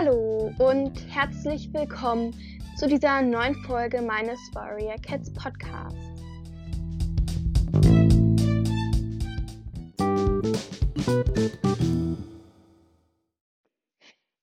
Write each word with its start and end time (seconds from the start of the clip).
Hallo 0.00 0.54
und 0.58 0.94
herzlich 1.12 1.74
willkommen 1.74 2.32
zu 2.76 2.86
dieser 2.86 3.20
neuen 3.20 3.56
Folge 3.64 4.00
meines 4.00 4.38
Warrior 4.54 4.94
Cats 4.98 5.32
Podcasts. 5.34 5.98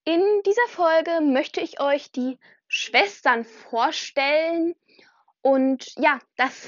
In 0.04 0.42
dieser 0.46 0.68
Folge 0.68 1.22
möchte 1.22 1.62
ich 1.62 1.80
euch 1.80 2.12
die 2.12 2.38
Schwestern 2.68 3.46
vorstellen. 3.46 4.76
Und 5.42 5.94
ja, 5.98 6.20
das 6.36 6.68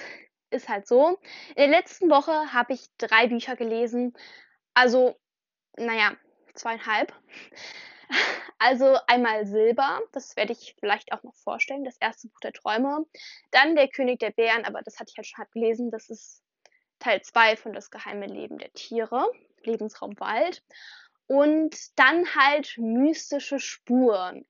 ist 0.50 0.70
halt 0.70 0.88
so. 0.88 1.20
In 1.58 1.70
der 1.70 1.82
letzten 1.82 2.10
Woche 2.10 2.54
habe 2.54 2.72
ich 2.72 2.86
drei 2.98 3.28
Bücher 3.28 3.58
gelesen. 3.58 4.14
Also, 4.74 5.20
naja, 5.76 6.14
zweieinhalb. 6.54 7.12
Also 8.60 8.98
einmal 9.06 9.46
Silber, 9.46 10.02
das 10.14 10.36
werde 10.36 10.54
ich 10.54 10.76
vielleicht 10.80 11.12
auch 11.14 11.22
noch 11.24 11.36
vorstellen, 11.36 11.84
das 11.84 11.98
erste 11.98 12.28
Buch 12.28 12.40
der 12.40 12.54
Träume. 12.54 13.06
Dann 13.52 13.76
Der 13.76 13.88
König 13.88 14.20
der 14.20 14.32
Bären, 14.32 14.66
aber 14.66 14.82
das 14.82 15.00
hatte 15.00 15.12
ich 15.12 15.18
halt 15.18 15.28
schon 15.28 15.38
halb 15.40 15.52
gelesen, 15.52 15.92
das 15.92 16.10
ist 16.10 16.42
Teil 17.00 17.22
2 17.22 17.56
von 17.56 17.74
Das 17.74 17.92
geheime 17.92 18.26
Leben 18.26 18.58
der 18.58 18.74
Tiere, 18.74 19.32
Lebensraum 19.64 20.20
Wald. 20.20 20.64
Und 21.28 21.76
dann 22.00 22.26
halt 22.36 22.78
mystische 22.78 23.60
Spuren. 23.60 24.46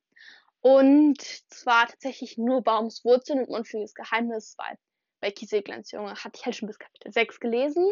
Und 0.61 1.21
zwar 1.49 1.87
tatsächlich 1.87 2.37
nur 2.37 2.61
Baumswurzeln 2.61 3.39
und 3.39 3.49
Mundfüges 3.49 3.93
Geheimnis, 3.93 4.55
weil 4.57 4.77
bei 5.19 5.31
Kieselglanz 5.31 5.91
Junge 5.91 6.15
hatte 6.15 6.37
ich 6.39 6.45
halt 6.45 6.55
schon 6.55 6.67
bis 6.67 6.79
Kapitel 6.79 7.11
6 7.11 7.39
gelesen. 7.39 7.91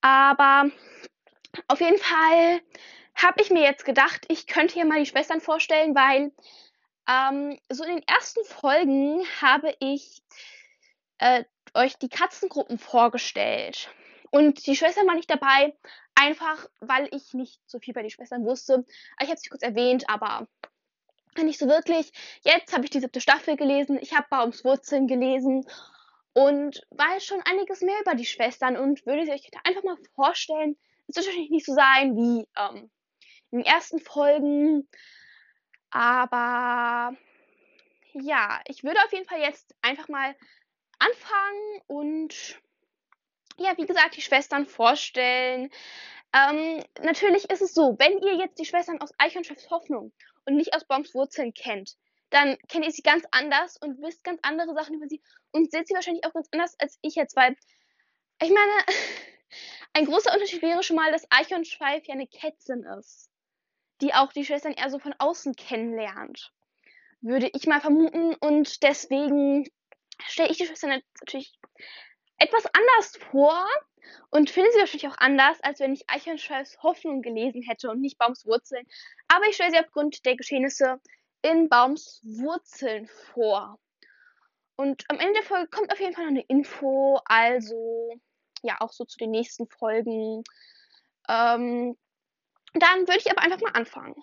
Aber 0.00 0.70
auf 1.68 1.80
jeden 1.80 1.98
Fall 1.98 2.60
habe 3.14 3.42
ich 3.42 3.50
mir 3.50 3.62
jetzt 3.62 3.84
gedacht, 3.84 4.24
ich 4.28 4.46
könnte 4.46 4.74
hier 4.74 4.86
mal 4.86 4.98
die 4.98 5.06
Schwestern 5.06 5.40
vorstellen, 5.40 5.94
weil 5.94 6.32
ähm, 7.08 7.58
so 7.68 7.84
in 7.84 7.96
den 7.96 8.08
ersten 8.08 8.44
Folgen 8.44 9.24
habe 9.40 9.74
ich 9.80 10.22
äh, 11.18 11.44
euch 11.74 11.96
die 11.98 12.08
Katzengruppen 12.08 12.78
vorgestellt. 12.78 13.90
Und 14.30 14.66
die 14.66 14.76
Schwestern 14.76 15.06
waren 15.06 15.16
nicht 15.16 15.30
dabei, 15.30 15.76
einfach 16.14 16.66
weil 16.80 17.08
ich 17.12 17.34
nicht 17.34 17.60
so 17.66 17.78
viel 17.78 17.92
bei 17.92 18.02
den 18.02 18.10
Schwestern 18.10 18.44
wusste. 18.44 18.84
Ich 19.20 19.28
habe 19.28 19.38
sie 19.38 19.50
kurz 19.50 19.62
erwähnt, 19.62 20.08
aber 20.08 20.48
nicht 21.36 21.58
so 21.58 21.66
wirklich. 21.66 22.12
Jetzt 22.42 22.72
habe 22.72 22.84
ich 22.84 22.90
die 22.90 23.00
siebte 23.00 23.20
Staffel 23.20 23.56
gelesen, 23.56 23.98
ich 24.00 24.14
habe 24.14 24.26
Baums 24.30 24.64
Wurzeln 24.64 25.06
gelesen 25.06 25.66
und 26.34 26.86
weiß 26.90 27.24
schon 27.24 27.42
einiges 27.42 27.80
mehr 27.82 28.00
über 28.00 28.14
die 28.14 28.26
Schwestern 28.26 28.76
und 28.76 29.04
würde 29.06 29.24
sie 29.24 29.32
euch 29.32 29.50
einfach 29.64 29.82
mal 29.82 29.96
vorstellen. 30.14 30.76
Es 31.08 31.16
wird 31.16 31.26
wahrscheinlich 31.26 31.50
nicht 31.50 31.66
so 31.66 31.74
sein 31.74 32.16
wie 32.16 32.46
ähm, 32.56 32.90
in 33.50 33.58
den 33.58 33.66
ersten 33.66 34.00
Folgen. 34.00 34.88
Aber 35.90 37.14
ja, 38.14 38.60
ich 38.66 38.82
würde 38.82 39.00
auf 39.04 39.12
jeden 39.12 39.28
Fall 39.28 39.40
jetzt 39.40 39.74
einfach 39.82 40.08
mal 40.08 40.34
anfangen 40.98 41.82
und 41.86 42.60
ja, 43.58 43.76
wie 43.76 43.86
gesagt, 43.86 44.16
die 44.16 44.22
Schwestern 44.22 44.66
vorstellen. 44.66 45.70
Ähm, 46.32 46.82
natürlich 47.02 47.50
ist 47.50 47.60
es 47.60 47.74
so, 47.74 47.96
wenn 47.98 48.18
ihr 48.18 48.36
jetzt 48.36 48.58
die 48.58 48.64
Schwestern 48.64 49.00
aus 49.00 49.12
Eichhornchefs 49.18 49.70
Hoffnung 49.70 50.12
und 50.46 50.56
nicht 50.56 50.74
aus 50.74 50.86
Bombs 50.86 51.14
Wurzeln 51.14 51.52
kennt, 51.52 51.96
dann 52.30 52.56
kennt 52.68 52.86
ihr 52.86 52.90
sie 52.90 53.02
ganz 53.02 53.24
anders 53.30 53.76
und 53.76 54.00
wisst 54.00 54.24
ganz 54.24 54.40
andere 54.42 54.74
Sachen 54.74 54.94
über 54.94 55.06
sie 55.06 55.22
und 55.50 55.70
seht 55.70 55.86
sie 55.86 55.94
wahrscheinlich 55.94 56.24
auch 56.24 56.32
ganz 56.32 56.48
anders 56.52 56.74
als 56.78 56.98
ich 57.02 57.14
jetzt, 57.14 57.36
weil 57.36 57.54
ich 58.40 58.50
meine, 58.50 58.72
ein 59.94 60.06
großer 60.06 60.32
Unterschied 60.32 60.62
wäre 60.62 60.82
schon 60.82 60.96
mal, 60.96 61.12
dass 61.12 61.26
Eichhornschweif 61.30 62.06
ja 62.06 62.14
eine 62.14 62.26
Kätzin 62.26 62.84
ist 62.98 63.32
die 64.02 64.12
auch 64.14 64.32
die 64.32 64.44
Schwestern 64.44 64.72
eher 64.72 64.90
so 64.90 64.98
von 64.98 65.14
außen 65.18 65.54
kennenlernt. 65.54 66.52
Würde 67.20 67.48
ich 67.54 67.66
mal 67.66 67.80
vermuten. 67.80 68.34
Und 68.34 68.82
deswegen 68.82 69.70
stelle 70.26 70.50
ich 70.50 70.58
die 70.58 70.66
Schwestern 70.66 71.02
natürlich 71.20 71.52
etwas 72.38 72.64
anders 72.66 73.16
vor 73.30 73.64
und 74.30 74.50
finde 74.50 74.72
sie 74.72 74.80
wahrscheinlich 74.80 75.08
auch 75.08 75.18
anders, 75.18 75.62
als 75.62 75.78
wenn 75.78 75.92
ich 75.92 76.10
Eichhornschweifs 76.10 76.82
Hoffnung 76.82 77.22
gelesen 77.22 77.62
hätte 77.62 77.88
und 77.90 78.00
nicht 78.00 78.18
Baums 78.18 78.44
Wurzeln. 78.44 78.84
Aber 79.28 79.46
ich 79.46 79.54
stelle 79.54 79.70
sie 79.70 79.78
aufgrund 79.78 80.26
der 80.26 80.36
Geschehnisse 80.36 81.00
in 81.42 81.68
Baums 81.68 82.20
Wurzeln 82.24 83.06
vor. 83.06 83.78
Und 84.74 85.04
am 85.08 85.20
Ende 85.20 85.34
der 85.34 85.42
Folge 85.44 85.68
kommt 85.68 85.92
auf 85.92 86.00
jeden 86.00 86.14
Fall 86.14 86.24
noch 86.24 86.32
eine 86.32 86.44
Info, 86.48 87.20
also 87.24 88.18
ja, 88.62 88.76
auch 88.80 88.92
so 88.92 89.04
zu 89.04 89.18
den 89.18 89.30
nächsten 89.30 89.66
Folgen. 89.68 90.42
Ähm, 91.28 91.96
dann 92.74 93.00
würde 93.00 93.18
ich 93.18 93.30
aber 93.30 93.42
einfach 93.42 93.60
mal 93.60 93.72
anfangen. 93.72 94.14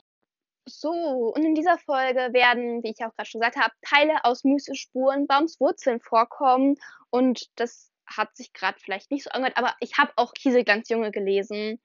So, 0.66 0.92
und 1.36 1.44
in 1.44 1.56
dieser 1.56 1.78
Folge 1.80 2.34
werden, 2.34 2.84
wie 2.84 2.92
ich 2.92 3.04
auch 3.04 3.16
gerade 3.16 3.30
schon 3.30 3.42
gesagt 3.42 3.58
habe, 3.58 3.74
Teile 3.82 4.24
aus 4.24 4.44
Müßespuren, 4.44 5.28
Baumswurzeln 5.28 6.00
vorkommen. 6.00 6.76
Und 7.10 7.48
das 7.56 7.92
hat 8.06 8.36
sich 8.36 8.54
gerade 8.54 8.80
vielleicht 8.80 9.12
nicht 9.12 9.24
so 9.24 9.32
angehört, 9.32 9.58
aber 9.58 9.74
ich 9.80 9.98
habe 9.98 10.12
auch 10.16 10.34
Kieselglanzjunge 10.34 11.12
gelesen. 11.12 11.80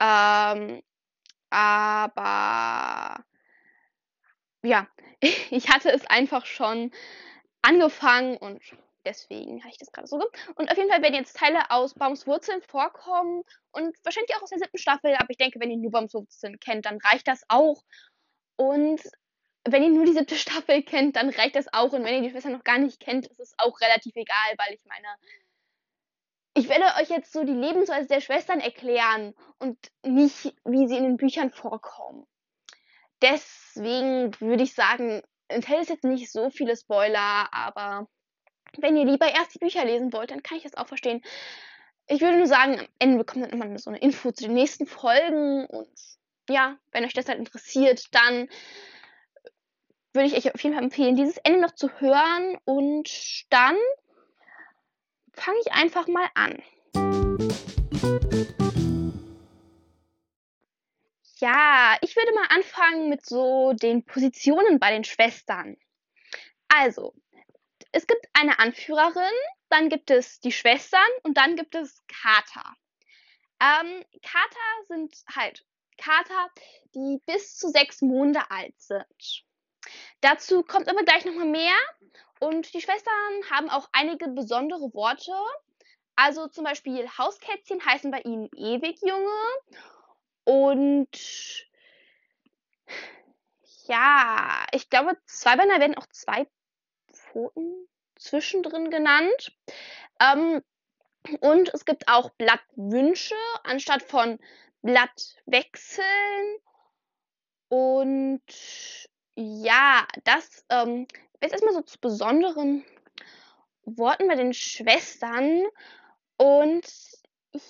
Ähm, 0.00 0.82
aber 1.50 3.24
ja, 4.62 4.88
ich 5.50 5.68
hatte 5.68 5.90
es 5.90 6.06
einfach 6.06 6.46
schon 6.46 6.92
angefangen 7.62 8.36
und 8.36 8.60
Deswegen 9.04 9.60
habe 9.60 9.70
ich 9.70 9.78
das 9.78 9.92
gerade 9.92 10.08
so 10.08 10.16
gemacht. 10.16 10.36
Und 10.56 10.70
auf 10.70 10.76
jeden 10.76 10.90
Fall 10.90 11.02
werden 11.02 11.14
jetzt 11.14 11.36
Teile 11.36 11.70
aus 11.70 11.94
Baums 11.94 12.26
Wurzeln 12.26 12.62
vorkommen 12.62 13.42
und 13.72 13.96
wahrscheinlich 14.02 14.34
auch 14.36 14.42
aus 14.42 14.50
der 14.50 14.58
siebten 14.58 14.78
Staffel. 14.78 15.14
Aber 15.14 15.28
ich 15.28 15.36
denke, 15.36 15.60
wenn 15.60 15.70
ihr 15.70 15.76
nur 15.76 15.90
Baums 15.90 16.14
Wurzeln 16.14 16.58
kennt, 16.58 16.86
dann 16.86 16.98
reicht 16.98 17.28
das 17.28 17.42
auch. 17.48 17.82
Und 18.56 19.02
wenn 19.66 19.82
ihr 19.82 19.90
nur 19.90 20.04
die 20.04 20.12
siebte 20.12 20.36
Staffel 20.36 20.82
kennt, 20.82 21.16
dann 21.16 21.30
reicht 21.30 21.56
das 21.56 21.72
auch. 21.72 21.92
Und 21.92 22.04
wenn 22.04 22.14
ihr 22.14 22.22
die 22.22 22.30
Schwester 22.30 22.50
noch 22.50 22.64
gar 22.64 22.78
nicht 22.78 23.00
kennt, 23.00 23.26
ist 23.26 23.40
es 23.40 23.54
auch 23.58 23.80
relativ 23.80 24.14
egal, 24.16 24.54
weil 24.58 24.74
ich 24.74 24.84
meine, 24.84 25.08
ich 26.54 26.68
werde 26.68 26.84
euch 27.00 27.10
jetzt 27.10 27.32
so 27.32 27.44
die 27.44 27.52
Lebensweise 27.52 28.08
der 28.08 28.20
Schwestern 28.20 28.60
erklären 28.60 29.34
und 29.58 29.78
nicht, 30.04 30.54
wie 30.64 30.86
sie 30.86 30.96
in 30.96 31.04
den 31.04 31.16
Büchern 31.16 31.50
vorkommen. 31.50 32.26
Deswegen 33.22 34.38
würde 34.40 34.62
ich 34.62 34.74
sagen, 34.74 35.22
enthält 35.48 35.82
es 35.82 35.88
jetzt 35.88 36.04
nicht 36.04 36.30
so 36.30 36.50
viele 36.50 36.76
Spoiler, 36.76 37.52
aber 37.52 38.06
wenn 38.78 38.96
ihr 38.96 39.04
lieber 39.04 39.32
erst 39.32 39.54
die 39.54 39.58
Bücher 39.58 39.84
lesen 39.84 40.12
wollt, 40.12 40.30
dann 40.30 40.42
kann 40.42 40.56
ich 40.56 40.64
das 40.64 40.76
auch 40.76 40.88
verstehen. 40.88 41.22
Ich 42.06 42.20
würde 42.20 42.36
nur 42.36 42.46
sagen, 42.46 42.78
am 42.78 42.86
Ende 42.98 43.18
bekommt 43.18 43.44
dann 43.44 43.52
immer 43.52 43.78
so 43.78 43.90
eine 43.90 43.98
Info 43.98 44.30
zu 44.30 44.44
den 44.44 44.54
nächsten 44.54 44.86
Folgen. 44.86 45.66
Und 45.66 45.88
ja, 46.48 46.76
wenn 46.92 47.04
euch 47.04 47.14
das 47.14 47.28
halt 47.28 47.38
interessiert, 47.38 48.14
dann 48.14 48.48
würde 50.12 50.28
ich 50.28 50.36
euch 50.36 50.54
auf 50.54 50.60
jeden 50.62 50.74
Fall 50.74 50.84
empfehlen, 50.84 51.16
dieses 51.16 51.38
Ende 51.38 51.60
noch 51.60 51.74
zu 51.74 51.88
hören. 52.00 52.58
Und 52.64 53.10
dann 53.50 53.76
fange 55.32 55.58
ich 55.64 55.72
einfach 55.72 56.06
mal 56.06 56.28
an. 56.34 56.62
Ja, 61.38 61.96
ich 62.00 62.16
würde 62.16 62.32
mal 62.32 62.46
anfangen 62.48 63.08
mit 63.08 63.26
so 63.26 63.72
den 63.72 64.04
Positionen 64.04 64.78
bei 64.78 64.90
den 64.90 65.04
Schwestern. 65.04 65.76
Also, 66.68 67.14
es 67.94 68.06
gibt 68.06 68.26
eine 68.32 68.58
Anführerin, 68.58 69.32
dann 69.68 69.88
gibt 69.88 70.10
es 70.10 70.40
die 70.40 70.52
Schwestern 70.52 71.00
und 71.22 71.36
dann 71.36 71.54
gibt 71.56 71.74
es 71.74 72.02
Kater. 72.08 72.74
Ähm, 73.60 74.04
Kater 74.20 74.86
sind 74.88 75.14
halt 75.34 75.64
Kater, 75.96 76.50
die 76.94 77.20
bis 77.24 77.56
zu 77.56 77.68
sechs 77.68 78.02
Monate 78.02 78.50
alt 78.50 78.74
sind. 78.80 79.44
Dazu 80.20 80.64
kommt 80.64 80.88
aber 80.88 81.04
gleich 81.04 81.24
nochmal 81.24 81.46
mehr. 81.46 81.76
Und 82.40 82.74
die 82.74 82.80
Schwestern 82.80 83.50
haben 83.50 83.70
auch 83.70 83.88
einige 83.92 84.28
besondere 84.28 84.92
Worte. 84.92 85.32
Also 86.16 86.48
zum 86.48 86.64
Beispiel 86.64 87.08
Hauskätzchen 87.16 87.84
heißen 87.84 88.10
bei 88.10 88.20
ihnen 88.22 88.48
Ewigjunge. 88.54 89.30
Und 90.44 91.66
ja, 93.86 94.66
ich 94.72 94.90
glaube, 94.90 95.16
Zweibeiner 95.26 95.78
werden 95.78 95.96
auch 95.96 96.06
zwei 96.08 96.46
Pfoten 97.34 97.88
zwischendrin 98.16 98.90
genannt. 98.90 99.52
Ähm, 100.20 100.62
und 101.40 101.72
es 101.74 101.84
gibt 101.84 102.08
auch 102.08 102.30
Blattwünsche 102.30 103.34
anstatt 103.64 104.02
von 104.02 104.38
Blattwechseln. 104.82 106.06
Und 107.68 108.42
ja, 109.34 110.06
das 110.22 110.64
ähm, 110.68 111.08
ist 111.40 111.52
erstmal 111.52 111.74
so 111.74 111.82
zu 111.82 111.98
besonderen 111.98 112.84
Worten 113.84 114.28
bei 114.28 114.36
den 114.36 114.54
Schwestern. 114.54 115.64
Und 116.36 116.86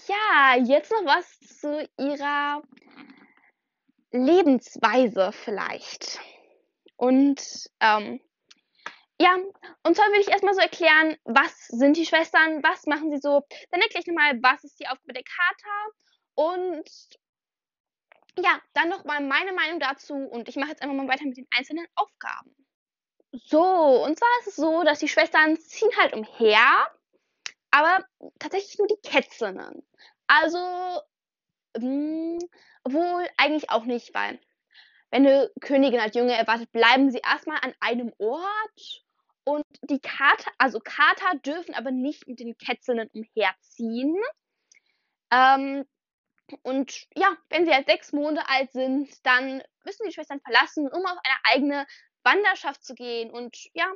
ja, 0.06 0.56
jetzt 0.62 0.90
noch 0.90 1.04
was 1.06 1.40
zu 1.40 1.88
ihrer 1.98 2.62
Lebensweise 4.10 5.32
vielleicht. 5.32 6.20
Und 6.96 7.70
ähm, 7.80 8.20
ja, 9.20 9.36
und 9.84 9.96
zwar 9.96 10.06
will 10.06 10.20
ich 10.20 10.28
erstmal 10.28 10.54
so 10.54 10.60
erklären, 10.60 11.16
was 11.24 11.66
sind 11.68 11.96
die 11.96 12.06
Schwestern, 12.06 12.62
was 12.62 12.86
machen 12.86 13.10
sie 13.10 13.20
so. 13.20 13.44
Dann 13.70 13.80
erkläre 13.80 14.00
ich 14.00 14.06
nochmal, 14.06 14.42
was 14.42 14.64
ist 14.64 14.78
die 14.80 14.88
Aufgabe 14.88 15.12
der 15.12 15.22
Kater 15.22 15.92
und 16.34 16.90
ja, 18.36 18.60
dann 18.72 18.88
noch 18.88 19.04
mal 19.04 19.20
meine 19.20 19.52
Meinung 19.52 19.78
dazu 19.78 20.14
und 20.14 20.48
ich 20.48 20.56
mache 20.56 20.70
jetzt 20.70 20.82
einfach 20.82 20.96
mal 20.96 21.08
weiter 21.08 21.24
mit 21.24 21.36
den 21.36 21.46
einzelnen 21.56 21.86
Aufgaben. 21.94 22.54
So, 23.32 24.04
und 24.04 24.18
zwar 24.18 24.28
ist 24.40 24.48
es 24.48 24.56
so, 24.56 24.82
dass 24.82 24.98
die 24.98 25.08
Schwestern 25.08 25.56
ziehen 25.58 25.90
halt 25.98 26.14
umher, 26.14 26.88
aber 27.70 28.04
tatsächlich 28.38 28.78
nur 28.78 28.88
die 28.88 29.00
Kätzinnen. 29.02 29.86
Also, 30.26 30.58
mh, 31.76 31.80
hm, 31.80 32.38
wohl 32.84 33.28
eigentlich 33.36 33.70
auch 33.70 33.84
nicht, 33.84 34.14
weil 34.14 34.40
wenn 35.10 35.26
eine 35.26 35.50
Königin 35.60 36.00
halt 36.00 36.16
Junge 36.16 36.34
erwartet, 36.34 36.72
bleiben 36.72 37.10
sie 37.10 37.18
erstmal 37.18 37.58
an 37.62 37.74
einem 37.80 38.12
Ort 38.18 39.03
und 39.44 39.64
die 39.82 40.00
Kater, 40.00 40.50
also 40.58 40.80
Kater 40.80 41.38
dürfen 41.38 41.74
aber 41.74 41.90
nicht 41.90 42.26
mit 42.26 42.40
den 42.40 42.56
Kätzinnen 42.56 43.08
umherziehen. 43.12 44.16
Ähm, 45.30 45.84
und 46.62 47.06
ja, 47.14 47.36
wenn 47.50 47.64
sie 47.64 47.72
halt 47.72 47.86
sechs 47.86 48.12
Monate 48.12 48.48
alt 48.48 48.72
sind, 48.72 49.08
dann 49.26 49.62
müssen 49.84 50.06
die 50.06 50.12
Schwestern 50.12 50.40
verlassen, 50.40 50.88
um 50.88 51.04
auf 51.04 51.18
eine 51.22 51.36
eigene 51.44 51.86
Wanderschaft 52.22 52.84
zu 52.84 52.94
gehen. 52.94 53.30
Und 53.30 53.56
ja, 53.74 53.86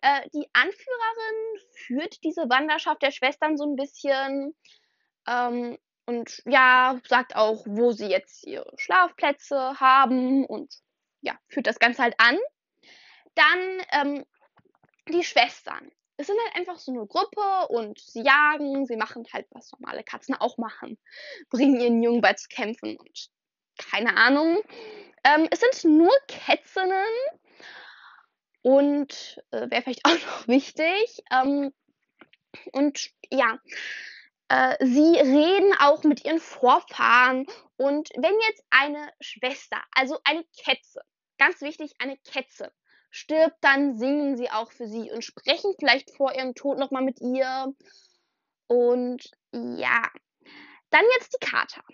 äh, 0.00 0.28
die 0.32 0.48
Anführerin 0.52 1.60
führt 1.86 2.22
diese 2.24 2.48
Wanderschaft 2.48 3.02
der 3.02 3.10
Schwestern 3.12 3.56
so 3.56 3.64
ein 3.64 3.76
bisschen. 3.76 4.54
Ähm, 5.26 5.78
und 6.06 6.42
ja, 6.44 7.00
sagt 7.06 7.36
auch, 7.36 7.64
wo 7.66 7.92
sie 7.92 8.08
jetzt 8.08 8.44
ihre 8.46 8.72
Schlafplätze 8.76 9.78
haben 9.78 10.44
und 10.44 10.74
ja, 11.20 11.38
führt 11.48 11.66
das 11.66 11.78
Ganze 11.78 12.02
halt 12.02 12.14
an. 12.18 12.36
Dann 13.34 13.82
ähm, 13.92 14.24
die 15.08 15.24
Schwestern. 15.24 15.90
Es 16.16 16.26
sind 16.26 16.38
halt 16.44 16.56
einfach 16.56 16.78
so 16.78 16.92
eine 16.92 17.06
Gruppe 17.06 17.68
und 17.68 17.98
sie 17.98 18.22
jagen, 18.22 18.86
sie 18.86 18.96
machen 18.96 19.26
halt, 19.32 19.46
was 19.50 19.72
normale 19.72 20.04
Katzen 20.04 20.34
auch 20.34 20.58
machen. 20.58 20.98
Bringen 21.48 21.80
ihren 21.80 22.02
Jungen 22.02 22.20
bei 22.20 22.34
zu 22.34 22.48
kämpfen 22.48 22.96
und 22.96 23.30
keine 23.78 24.16
Ahnung. 24.16 24.60
Ähm, 25.24 25.48
es 25.50 25.60
sind 25.60 25.84
nur 25.98 26.12
Kätzinnen 26.28 27.06
und 28.62 29.42
äh, 29.50 29.70
wäre 29.70 29.82
vielleicht 29.82 30.04
auch 30.06 30.12
noch 30.12 30.48
wichtig. 30.48 31.22
Ähm, 31.32 31.72
und 32.72 33.10
ja, 33.30 33.58
äh, 34.48 34.76
sie 34.84 35.16
reden 35.16 35.74
auch 35.78 36.04
mit 36.04 36.24
ihren 36.24 36.40
Vorfahren. 36.40 37.46
Und 37.76 38.10
wenn 38.16 38.38
jetzt 38.48 38.64
eine 38.70 39.10
Schwester, 39.20 39.82
also 39.92 40.18
eine 40.24 40.44
Kätze, 40.56 41.00
ganz 41.38 41.60
wichtig, 41.62 41.94
eine 41.98 42.16
Kätze, 42.18 42.72
stirbt, 43.12 43.58
dann 43.60 43.96
singen 43.98 44.36
sie 44.36 44.50
auch 44.50 44.72
für 44.72 44.88
sie 44.88 45.12
und 45.12 45.22
sprechen 45.22 45.74
vielleicht 45.78 46.10
vor 46.16 46.34
ihrem 46.34 46.54
Tod 46.54 46.78
nochmal 46.78 47.02
mit 47.02 47.20
ihr. 47.20 47.72
Und 48.66 49.30
ja, 49.52 50.10
dann 50.90 51.04
jetzt 51.18 51.34
die 51.34 51.46
Kater. 51.46 51.84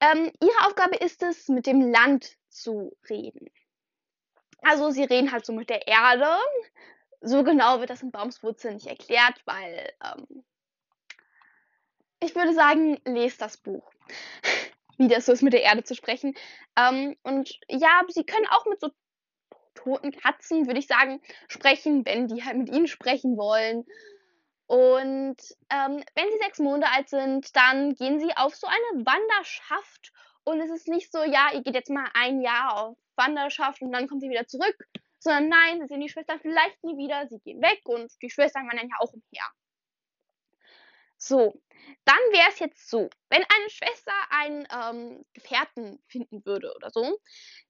Ähm, 0.00 0.30
ihre 0.40 0.66
Aufgabe 0.66 0.96
ist 0.96 1.22
es, 1.22 1.48
mit 1.48 1.66
dem 1.66 1.90
Land 1.90 2.36
zu 2.48 2.96
reden. 3.08 3.50
Also 4.62 4.90
sie 4.90 5.04
reden 5.04 5.32
halt 5.32 5.44
so 5.44 5.52
mit 5.52 5.70
der 5.70 5.88
Erde. 5.88 6.38
So 7.20 7.42
genau 7.42 7.80
wird 7.80 7.90
das 7.90 8.02
in 8.02 8.12
Baumswurzeln 8.12 8.74
nicht 8.74 8.86
erklärt, 8.86 9.42
weil 9.46 9.92
ähm, 10.04 10.44
ich 12.20 12.34
würde 12.34 12.54
sagen, 12.54 13.00
lest 13.04 13.40
das 13.40 13.56
Buch. 13.56 13.90
Wie 14.98 15.08
das 15.08 15.26
so 15.26 15.32
ist, 15.32 15.42
mit 15.42 15.54
der 15.54 15.62
Erde 15.62 15.82
zu 15.82 15.94
sprechen. 15.94 16.34
Ähm, 16.76 17.16
und 17.22 17.58
ja, 17.68 18.02
sie 18.08 18.24
können 18.24 18.46
auch 18.46 18.66
mit 18.66 18.80
so 18.80 18.90
toten 19.82 20.12
Katzen, 20.12 20.66
würde 20.66 20.80
ich 20.80 20.86
sagen, 20.86 21.20
sprechen, 21.48 22.04
wenn 22.04 22.28
die 22.28 22.44
halt 22.44 22.56
mit 22.56 22.68
ihnen 22.68 22.86
sprechen 22.86 23.36
wollen. 23.36 23.84
Und 24.66 25.36
ähm, 25.70 26.04
wenn 26.14 26.30
sie 26.30 26.38
sechs 26.42 26.58
Monate 26.60 26.92
alt 26.92 27.08
sind, 27.08 27.56
dann 27.56 27.94
gehen 27.94 28.20
sie 28.20 28.36
auf 28.36 28.54
so 28.54 28.66
eine 28.66 29.04
Wanderschaft. 29.04 30.12
Und 30.44 30.60
es 30.60 30.70
ist 30.70 30.88
nicht 30.88 31.10
so, 31.10 31.22
ja, 31.24 31.48
ihr 31.52 31.62
geht 31.62 31.74
jetzt 31.74 31.90
mal 31.90 32.08
ein 32.14 32.40
Jahr 32.40 32.76
auf 32.76 32.96
Wanderschaft 33.16 33.82
und 33.82 33.92
dann 33.92 34.06
kommt 34.06 34.22
sie 34.22 34.30
wieder 34.30 34.46
zurück. 34.46 34.76
Sondern 35.18 35.48
nein, 35.48 35.80
sie 35.80 35.86
sehen 35.86 36.00
die 36.00 36.08
Schwestern 36.08 36.40
vielleicht 36.40 36.82
nie 36.82 36.96
wieder, 36.96 37.26
sie 37.28 37.40
gehen 37.40 37.60
weg 37.60 37.80
und 37.84 38.10
die 38.22 38.30
Schwestern 38.30 38.66
wandern 38.68 38.88
ja 38.88 38.96
auch 39.00 39.12
umher. 39.12 39.44
So, 41.22 41.60
dann 42.06 42.16
wäre 42.32 42.48
es 42.48 42.58
jetzt 42.60 42.88
so, 42.88 43.10
wenn 43.28 43.42
eine 43.42 43.70
Schwester 43.70 44.12
einen 44.30 44.66
ähm, 44.72 45.24
Gefährten 45.34 46.02
finden 46.08 46.44
würde 46.46 46.74
oder 46.74 46.90
so, 46.90 47.20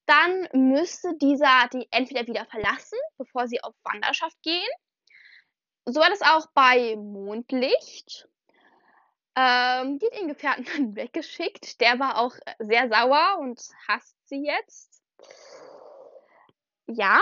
dann 0.07 0.49
müsste 0.53 1.17
dieser 1.17 1.69
die 1.73 1.89
entweder 1.91 2.27
wieder 2.29 2.47
verlassen, 2.47 2.99
bevor 3.19 3.49
sie 3.49 3.61
auf 3.63 3.75
Wanderschaft 3.83 4.41
gehen. 4.43 4.71
So 5.85 6.01
war 6.01 6.11
das 6.11 6.23
auch 6.23 6.47
bei 6.55 6.95
Mondlicht. 6.95 8.29
Ähm, 9.35 9.99
die 9.99 10.07
hat 10.07 10.15
ihren 10.15 10.29
Gefährten 10.29 10.65
dann 10.73 10.97
weggeschickt. 10.97 11.81
Der 11.81 11.99
war 11.99 12.19
auch 12.19 12.37
sehr 12.61 12.89
sauer 12.89 13.39
und 13.41 13.61
hasst 13.89 14.17
sie 14.29 14.45
jetzt. 14.47 15.03
Ja. 16.87 17.21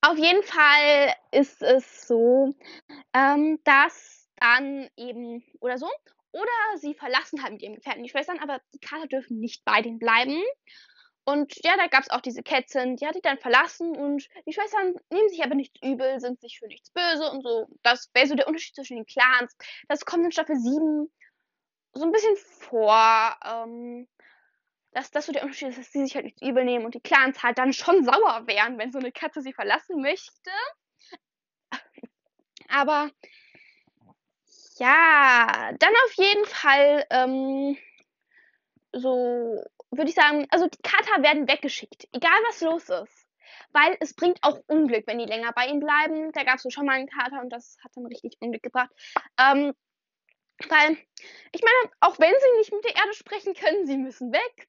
Auf 0.00 0.16
jeden 0.16 0.42
Fall 0.42 1.14
ist 1.32 1.62
es 1.62 2.06
so, 2.06 2.54
ähm, 3.16 3.58
dass 3.64 4.28
dann 4.36 4.88
eben 4.96 5.42
oder 5.60 5.78
so, 5.78 5.90
oder 6.32 6.76
sie 6.76 6.94
verlassen 6.94 7.42
halt 7.42 7.54
mit 7.54 7.62
ihrem 7.62 7.76
Gefährten 7.76 8.02
die 8.02 8.10
Schwestern, 8.10 8.38
aber 8.40 8.60
die 8.74 8.78
Kater 8.78 9.06
dürfen 9.06 9.38
nicht 9.38 9.64
bei 9.64 9.80
denen 9.80 9.98
bleiben. 9.98 10.42
Und 11.24 11.54
ja, 11.64 11.76
da 11.76 11.86
gab 11.88 12.02
es 12.02 12.10
auch 12.10 12.20
diese 12.20 12.42
Kätzchen, 12.42 12.96
die 12.96 13.06
hat 13.06 13.16
die 13.16 13.22
dann 13.22 13.38
verlassen 13.38 13.96
und 13.96 14.28
die 14.46 14.52
Schwestern 14.52 14.94
nehmen 15.10 15.28
sich 15.28 15.42
aber 15.42 15.54
nichts 15.54 15.80
übel, 15.82 16.20
sind 16.20 16.40
sich 16.40 16.58
für 16.58 16.68
nichts 16.68 16.90
böse 16.90 17.30
und 17.30 17.42
so. 17.42 17.66
Das 17.82 18.10
wäre 18.14 18.26
so 18.26 18.34
der 18.34 18.46
Unterschied 18.46 18.76
zwischen 18.76 18.96
den 18.96 19.06
Clans. 19.06 19.56
Das 19.88 20.04
kommt 20.04 20.24
in 20.24 20.30
Staffel 20.30 20.56
7 20.56 21.10
so 21.94 22.04
ein 22.04 22.12
bisschen 22.12 22.36
vor. 22.36 23.36
Ähm, 23.44 24.06
dass 24.92 25.10
das 25.10 25.26
so 25.26 25.32
der 25.32 25.42
Unterschied 25.42 25.68
ist, 25.68 25.78
dass 25.78 25.92
sie 25.92 26.04
sich 26.04 26.14
halt 26.14 26.24
nichts 26.24 26.42
übel 26.42 26.64
nehmen 26.64 26.84
und 26.86 26.94
die 26.94 27.00
Clans 27.00 27.42
halt 27.42 27.58
dann 27.58 27.72
schon 27.72 28.04
sauer 28.04 28.46
wären, 28.46 28.78
wenn 28.78 28.92
so 28.92 28.98
eine 28.98 29.12
Katze 29.12 29.42
sie 29.42 29.52
verlassen 29.52 30.00
möchte. 30.00 30.50
Aber 32.68 33.10
ja, 34.78 35.72
dann 35.78 35.92
auf 36.04 36.12
jeden 36.16 36.44
Fall 36.44 37.06
ähm, 37.10 37.76
so 38.98 39.62
würde 39.90 40.10
ich 40.10 40.14
sagen, 40.16 40.46
also 40.50 40.66
die 40.66 40.82
Kater 40.82 41.22
werden 41.22 41.48
weggeschickt, 41.48 42.08
egal 42.12 42.38
was 42.48 42.60
los 42.60 42.88
ist. 42.88 43.26
Weil 43.72 43.96
es 44.00 44.14
bringt 44.14 44.38
auch 44.42 44.60
Unglück, 44.66 45.06
wenn 45.06 45.18
die 45.18 45.26
länger 45.26 45.52
bei 45.52 45.66
ihnen 45.66 45.80
bleiben. 45.80 46.32
Da 46.32 46.44
gab 46.44 46.56
es 46.56 46.72
schon 46.72 46.86
mal 46.86 46.94
einen 46.94 47.08
Kater 47.08 47.40
und 47.40 47.50
das 47.50 47.76
hat 47.82 47.92
dann 47.94 48.06
richtig 48.06 48.36
Unglück 48.40 48.62
gebracht. 48.62 48.90
Ähm, 49.38 49.72
weil, 50.68 50.96
ich 51.52 51.62
meine, 51.62 51.92
auch 52.00 52.18
wenn 52.18 52.32
sie 52.32 52.58
nicht 52.58 52.72
mit 52.72 52.84
der 52.84 52.96
Erde 52.96 53.12
sprechen 53.12 53.54
können, 53.54 53.86
sie 53.86 53.98
müssen 53.98 54.32
weg. 54.32 54.68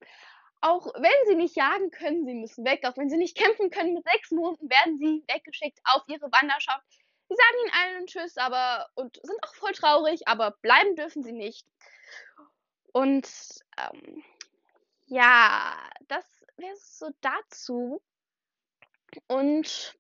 Auch 0.62 0.88
wenn 0.96 1.28
sie 1.28 1.36
nicht 1.36 1.56
jagen 1.56 1.92
können, 1.92 2.26
sie 2.26 2.34
müssen 2.34 2.66
weg. 2.66 2.82
Auch 2.86 2.98
wenn 2.98 3.10
sie 3.10 3.18
nicht 3.18 3.38
kämpfen 3.38 3.70
können, 3.70 3.94
mit 3.94 4.04
sechs 4.04 4.32
Monaten 4.32 4.70
werden 4.70 4.98
sie 4.98 5.24
weggeschickt 5.28 5.80
auf 5.86 6.04
ihre 6.08 6.30
Wanderschaft. 6.32 7.00
Sie 7.30 7.36
sagen 7.36 7.58
ihnen 7.64 7.74
allen 7.74 8.08
Tschüss, 8.08 8.38
aber 8.38 8.90
und 8.96 9.20
sind 9.22 9.44
auch 9.44 9.56
voll 9.56 9.74
traurig, 9.74 10.28
aber 10.28 10.52
bleiben 10.52 10.96
dürfen 10.96 11.24
sie 11.24 11.34
nicht. 11.34 11.68
Und 12.94 13.28
ähm, 13.78 14.24
ja, 15.08 15.78
das 16.08 16.26
wäre 16.56 16.76
so 16.78 17.10
dazu. 17.22 18.02
Und 19.28 19.98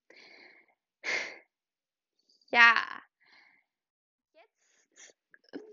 ja, 2.50 2.75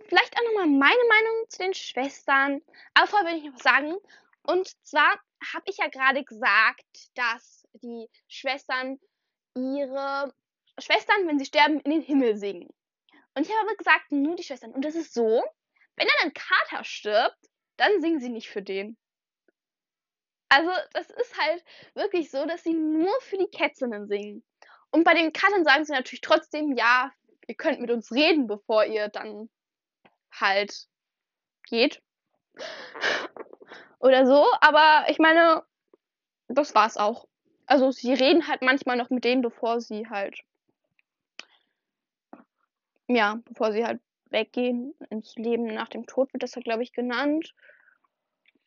vielleicht 0.08 0.36
auch 0.36 0.44
nochmal 0.44 0.66
meine 0.66 1.08
Meinung 1.08 1.48
zu 1.48 1.58
den 1.58 1.74
Schwestern. 1.74 2.62
Aber 2.94 3.06
vorher 3.06 3.30
will 3.30 3.38
ich 3.38 3.44
noch 3.44 3.54
was 3.54 3.62
sagen. 3.62 3.96
Und 4.42 4.68
zwar 4.86 5.18
habe 5.52 5.64
ich 5.66 5.78
ja 5.78 5.88
gerade 5.88 6.24
gesagt, 6.24 7.10
dass 7.14 7.66
die 7.74 8.08
Schwestern 8.28 9.00
ihre 9.54 10.34
Schwestern, 10.78 11.26
wenn 11.26 11.38
sie 11.38 11.44
sterben, 11.44 11.80
in 11.80 11.90
den 11.90 12.02
Himmel 12.02 12.36
singen. 12.36 12.68
Und 13.34 13.46
ich 13.46 13.50
habe 13.50 13.66
aber 13.66 13.76
gesagt, 13.76 14.12
nur 14.12 14.36
die 14.36 14.42
Schwestern. 14.42 14.72
Und 14.72 14.84
das 14.84 14.94
ist 14.94 15.14
so, 15.14 15.42
wenn 15.96 16.06
dann 16.06 16.28
ein 16.28 16.34
Kater 16.34 16.84
stirbt, 16.84 17.38
dann 17.76 18.00
singen 18.00 18.20
sie 18.20 18.28
nicht 18.28 18.48
für 18.48 18.62
den. 18.62 18.96
Also, 20.48 20.70
das 20.92 21.10
ist 21.10 21.36
halt 21.40 21.64
wirklich 21.94 22.30
so, 22.30 22.46
dass 22.46 22.62
sie 22.62 22.74
nur 22.74 23.12
für 23.22 23.38
die 23.38 23.48
Kätzinnen 23.48 24.06
singen. 24.06 24.44
Und 24.90 25.02
bei 25.02 25.14
den 25.14 25.32
Katern 25.32 25.64
sagen 25.64 25.84
sie 25.84 25.92
natürlich 25.92 26.20
trotzdem, 26.20 26.76
ja, 26.76 27.12
ihr 27.48 27.56
könnt 27.56 27.80
mit 27.80 27.90
uns 27.90 28.12
reden, 28.12 28.46
bevor 28.46 28.84
ihr 28.84 29.08
dann 29.08 29.50
halt 30.32 30.86
geht. 31.66 32.00
Oder 33.98 34.26
so, 34.26 34.46
aber 34.60 35.06
ich 35.08 35.18
meine, 35.18 35.64
das 36.48 36.74
war's 36.74 36.96
auch. 36.96 37.26
Also 37.66 37.90
sie 37.90 38.12
reden 38.12 38.46
halt 38.46 38.62
manchmal 38.62 38.96
noch 38.96 39.10
mit 39.10 39.24
denen, 39.24 39.42
bevor 39.42 39.80
sie 39.80 40.08
halt 40.08 40.38
ja, 43.08 43.40
bevor 43.44 43.72
sie 43.72 43.84
halt 43.84 44.00
weggehen 44.30 44.94
ins 45.10 45.36
Leben 45.36 45.66
nach 45.66 45.88
dem 45.88 46.06
Tod 46.06 46.32
wird 46.32 46.42
das 46.42 46.56
halt, 46.56 46.64
glaube 46.64 46.82
ich, 46.82 46.92
genannt. 46.92 47.54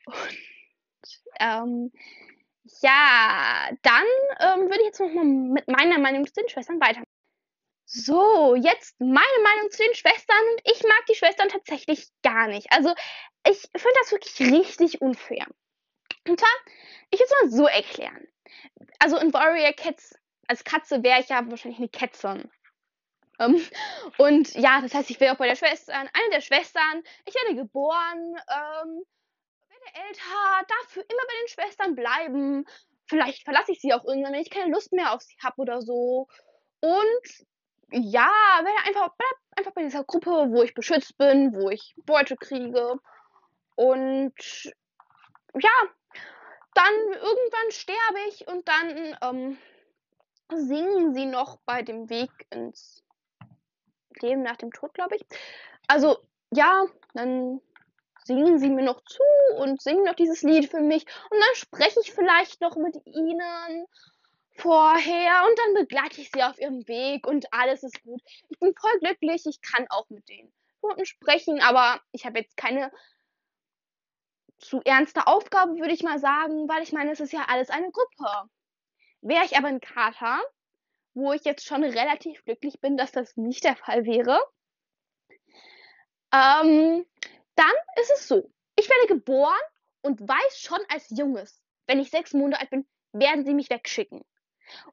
Und 0.05 0.37
ähm, 1.39 1.91
ja, 2.81 3.69
dann 3.81 4.05
ähm, 4.39 4.69
würde 4.69 4.79
ich 4.79 4.87
jetzt 4.87 4.99
nochmal 4.99 5.25
mit 5.25 5.67
meiner 5.67 5.99
Meinung 5.99 6.25
zu 6.25 6.33
den 6.33 6.49
Schwestern 6.49 6.79
weiter. 6.79 7.03
So, 7.85 8.55
jetzt 8.55 8.99
meine 8.99 9.43
Meinung 9.43 9.71
zu 9.71 9.81
den 9.81 9.95
Schwestern 9.95 10.43
und 10.51 10.61
ich 10.65 10.83
mag 10.83 11.05
die 11.09 11.15
Schwestern 11.15 11.47
tatsächlich 11.47 12.09
gar 12.21 12.47
nicht. 12.47 12.71
Also, 12.71 12.93
ich 13.47 13.61
finde 13.61 13.95
das 14.01 14.11
wirklich 14.11 14.39
richtig 14.51 15.01
unfair. 15.01 15.47
Und 16.27 16.39
zwar, 16.39 16.49
ich 17.11 17.19
will 17.19 17.25
es 17.25 17.41
mal 17.41 17.57
so 17.57 17.67
erklären. 17.67 18.27
Also 18.99 19.17
in 19.17 19.33
Warrior 19.33 19.71
Cats, 19.73 20.15
als 20.47 20.63
Katze 20.63 21.03
wäre 21.03 21.21
ich 21.21 21.29
ja 21.29 21.49
wahrscheinlich 21.49 21.79
eine 21.79 21.89
Kätzern. 21.89 22.51
Ähm, 23.39 23.61
und 24.17 24.53
ja, 24.55 24.81
das 24.81 24.93
heißt, 24.93 25.09
ich 25.09 25.19
wäre 25.19 25.33
auch 25.33 25.37
bei 25.37 25.47
der 25.47 25.55
Schwestern, 25.55 26.09
eine 26.13 26.29
der 26.31 26.41
Schwestern, 26.41 27.03
ich 27.25 27.35
werde 27.35 27.55
geboren, 27.55 28.35
ähm, 28.49 29.03
werde 29.69 30.07
älter, 30.07 30.65
darf 30.67 30.87
für 30.89 31.01
immer 31.01 31.23
bei 31.27 31.33
den 31.41 31.47
Schwestern 31.47 31.95
bleiben. 31.95 32.65
Vielleicht 33.07 33.43
verlasse 33.43 33.71
ich 33.71 33.79
sie 33.79 33.93
auch 33.93 34.03
irgendwann, 34.03 34.33
wenn 34.33 34.41
ich 34.41 34.49
keine 34.49 34.71
Lust 34.71 34.91
mehr 34.91 35.13
auf 35.13 35.21
sie 35.21 35.37
habe 35.41 35.61
oder 35.61 35.81
so. 35.81 36.27
Und 36.81 37.47
ja, 37.91 38.29
werde 38.63 38.87
einfach, 38.87 39.15
bleib 39.17 39.35
einfach 39.55 39.73
bei 39.73 39.83
dieser 39.83 40.03
Gruppe, 40.03 40.47
wo 40.49 40.61
ich 40.61 40.73
beschützt 40.73 41.17
bin, 41.17 41.53
wo 41.53 41.69
ich 41.69 41.95
Beute 42.05 42.35
kriege. 42.35 42.99
Und 43.75 44.33
ja, 45.53 45.71
dann 46.73 46.93
irgendwann 47.13 47.71
sterbe 47.71 48.19
ich 48.29 48.47
und 48.47 48.67
dann 48.67 49.17
ähm, 49.21 49.57
singen 50.49 51.13
sie 51.13 51.25
noch 51.25 51.59
bei 51.65 51.81
dem 51.81 52.09
Weg 52.09 52.29
ins 52.51 53.03
Leben 54.21 54.43
nach 54.43 54.57
dem 54.57 54.71
Tod, 54.71 54.93
glaube 54.93 55.15
ich. 55.15 55.25
Also 55.87 56.17
ja, 56.51 56.85
dann 57.13 57.61
singen 58.25 58.59
sie 58.59 58.69
mir 58.69 58.83
noch 58.83 59.01
zu 59.05 59.23
und 59.57 59.81
singen 59.81 60.03
noch 60.03 60.15
dieses 60.15 60.43
Lied 60.43 60.69
für 60.69 60.81
mich 60.81 61.05
und 61.29 61.39
dann 61.39 61.55
spreche 61.55 61.99
ich 62.01 62.11
vielleicht 62.11 62.61
noch 62.61 62.75
mit 62.75 62.95
ihnen 63.05 63.85
vorher 64.57 65.45
und 65.47 65.57
dann 65.59 65.73
begleite 65.75 66.19
ich 66.19 66.31
sie 66.31 66.43
auf 66.43 66.59
ihrem 66.59 66.87
Weg 66.87 67.25
und 67.25 67.45
alles 67.53 67.83
ist 67.83 68.03
gut. 68.03 68.21
Ich 68.49 68.59
bin 68.59 68.73
voll 68.75 68.99
glücklich, 68.99 69.45
ich 69.45 69.61
kann 69.61 69.85
auch 69.89 70.09
mit 70.09 70.27
den 70.27 70.51
Hunden 70.81 71.05
sprechen, 71.05 71.61
aber 71.61 72.01
ich 72.11 72.25
habe 72.25 72.39
jetzt 72.39 72.57
keine 72.57 72.91
zu 74.59 74.81
ernste 74.83 75.27
Aufgabe, 75.27 75.77
würde 75.77 75.93
ich 75.93 76.03
mal 76.03 76.19
sagen, 76.19 76.67
weil 76.67 76.81
ich 76.81 76.91
meine, 76.91 77.11
es 77.11 77.19
ist 77.19 77.33
ja 77.33 77.45
alles 77.47 77.69
eine 77.69 77.91
Gruppe. 77.91 78.49
Wäre 79.21 79.45
ich 79.45 79.55
aber 79.55 79.67
ein 79.67 79.81
Kater, 79.81 80.39
wo 81.17 81.33
ich 81.33 81.43
jetzt 81.45 81.65
schon 81.65 81.83
relativ 81.83 82.45
glücklich 82.45 82.79
bin, 82.79 82.95
dass 82.95 83.11
das 83.11 83.35
nicht 83.37 83.63
der 83.63 83.75
Fall 83.75 84.05
wäre, 84.05 84.39
ähm, 86.31 87.05
dann 87.55 87.73
ist 87.99 88.11
es 88.13 88.27
so. 88.27 88.51
Ich 88.75 88.87
werde 88.87 89.07
geboren 89.07 89.59
und 90.01 90.21
weiß 90.21 90.59
schon 90.59 90.79
als 90.89 91.09
Junges, 91.09 91.63
wenn 91.87 91.99
ich 91.99 92.11
sechs 92.11 92.33
Monate 92.33 92.61
alt 92.61 92.69
bin, 92.69 92.87
werden 93.13 93.45
sie 93.45 93.55
mich 93.55 93.71
wegschicken. 93.71 94.23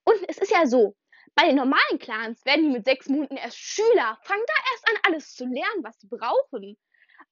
Und 0.04 0.16
es 0.28 0.38
ist 0.38 0.50
ja 0.50 0.66
so, 0.66 0.97
bei 1.35 1.47
den 1.47 1.57
normalen 1.57 1.99
Clans 1.99 2.43
werden 2.47 2.64
die 2.64 2.71
mit 2.71 2.87
sechs 2.87 3.07
Monaten 3.09 3.37
erst 3.37 3.59
Schüler, 3.59 4.19
fangen 4.23 4.45
da 4.47 4.54
erst 4.73 4.88
an, 4.88 5.12
alles 5.12 5.35
zu 5.35 5.45
lernen, 5.45 5.83
was 5.83 6.00
sie 6.00 6.09
brauchen. 6.09 6.78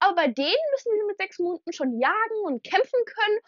Aber 0.01 0.15
bei 0.17 0.29
denen 0.29 0.71
müssen 0.73 0.93
sie 0.93 1.07
mit 1.07 1.17
sechs 1.17 1.39
Monaten 1.39 1.73
schon 1.73 1.99
jagen 1.99 2.45
und 2.45 2.63
kämpfen 2.63 3.05
können 3.07 3.39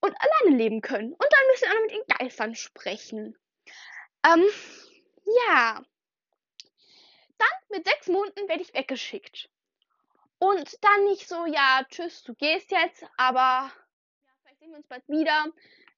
und 0.00 0.14
alleine 0.20 0.58
leben 0.58 0.82
können. 0.82 1.12
Und 1.12 1.26
dann 1.30 1.46
müssen 1.50 1.64
sie 1.64 1.70
auch 1.70 1.74
noch 1.74 1.82
mit 1.82 1.92
den 1.92 2.18
Geistern 2.18 2.54
sprechen. 2.54 3.38
Ähm, 4.24 4.44
ja. 5.48 5.82
Dann 7.38 7.48
mit 7.70 7.86
sechs 7.86 8.06
Monaten 8.06 8.48
werde 8.48 8.62
ich 8.62 8.74
weggeschickt. 8.74 9.48
Und 10.38 10.82
dann 10.82 11.04
nicht 11.04 11.28
so, 11.28 11.46
ja, 11.46 11.84
tschüss, 11.88 12.22
du 12.24 12.34
gehst 12.34 12.70
jetzt, 12.70 13.04
aber 13.16 13.70
ja, 13.70 14.32
vielleicht 14.42 14.58
sehen 14.58 14.70
wir 14.70 14.78
uns 14.78 14.88
bald 14.88 15.08
wieder. 15.08 15.46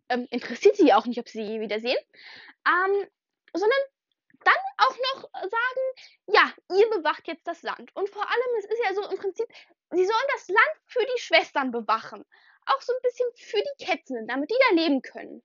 Ähm, 0.09 0.29
interessiert 0.31 0.77
sie 0.77 0.93
auch 0.93 1.07
nicht, 1.07 1.19
ob 1.19 1.29
sie 1.29 1.43
je 1.43 1.61
wiedersehen. 1.61 1.97
Ähm, 2.67 3.09
sondern 3.55 3.79
dann 4.45 4.55
auch 4.77 4.97
noch 5.15 5.31
sagen, 5.33 5.83
ja, 6.27 6.53
ihr 6.77 6.91
bewacht 6.91 7.27
jetzt 7.27 7.47
das 7.47 7.63
Land. 7.63 7.95
Und 7.95 8.11
vor 8.11 8.23
allem, 8.23 8.59
es 8.59 8.67
ist 8.67 8.83
ja 8.85 8.95
so 8.95 9.09
im 9.09 9.19
Prinzip, 9.19 9.47
sie 9.91 10.05
sollen 10.05 10.29
das 10.33 10.49
Land 10.49 10.77
für 10.87 11.05
die 11.05 11.21
Schwestern 11.21 11.71
bewachen. 11.71 12.25
Auch 12.67 12.81
so 12.83 12.93
ein 12.93 13.03
bisschen 13.03 13.29
für 13.37 13.63
die 13.63 13.85
Kätzchen, 13.85 14.27
damit 14.27 14.51
die 14.51 14.59
da 14.69 14.75
leben 14.75 15.03
können. 15.03 15.43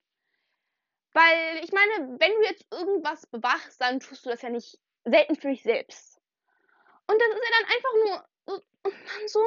Weil, 1.12 1.64
ich 1.64 1.72
meine, 1.72 2.18
wenn 2.20 2.32
du 2.32 2.42
jetzt 2.42 2.66
irgendwas 2.70 3.26
bewachst, 3.26 3.80
dann 3.80 4.00
tust 4.00 4.24
du 4.24 4.30
das 4.30 4.42
ja 4.42 4.50
nicht 4.50 4.78
selten 5.04 5.36
für 5.36 5.48
dich 5.48 5.62
selbst. 5.62 6.20
Und 7.06 7.20
das 7.20 7.28
ist 7.28 7.42
ja 7.42 7.58
dann 7.58 7.70
einfach 7.74 7.94
nur 8.04 8.28
so, 8.46 8.64
und 8.82 8.94
dann 8.94 9.28
so, 9.28 9.44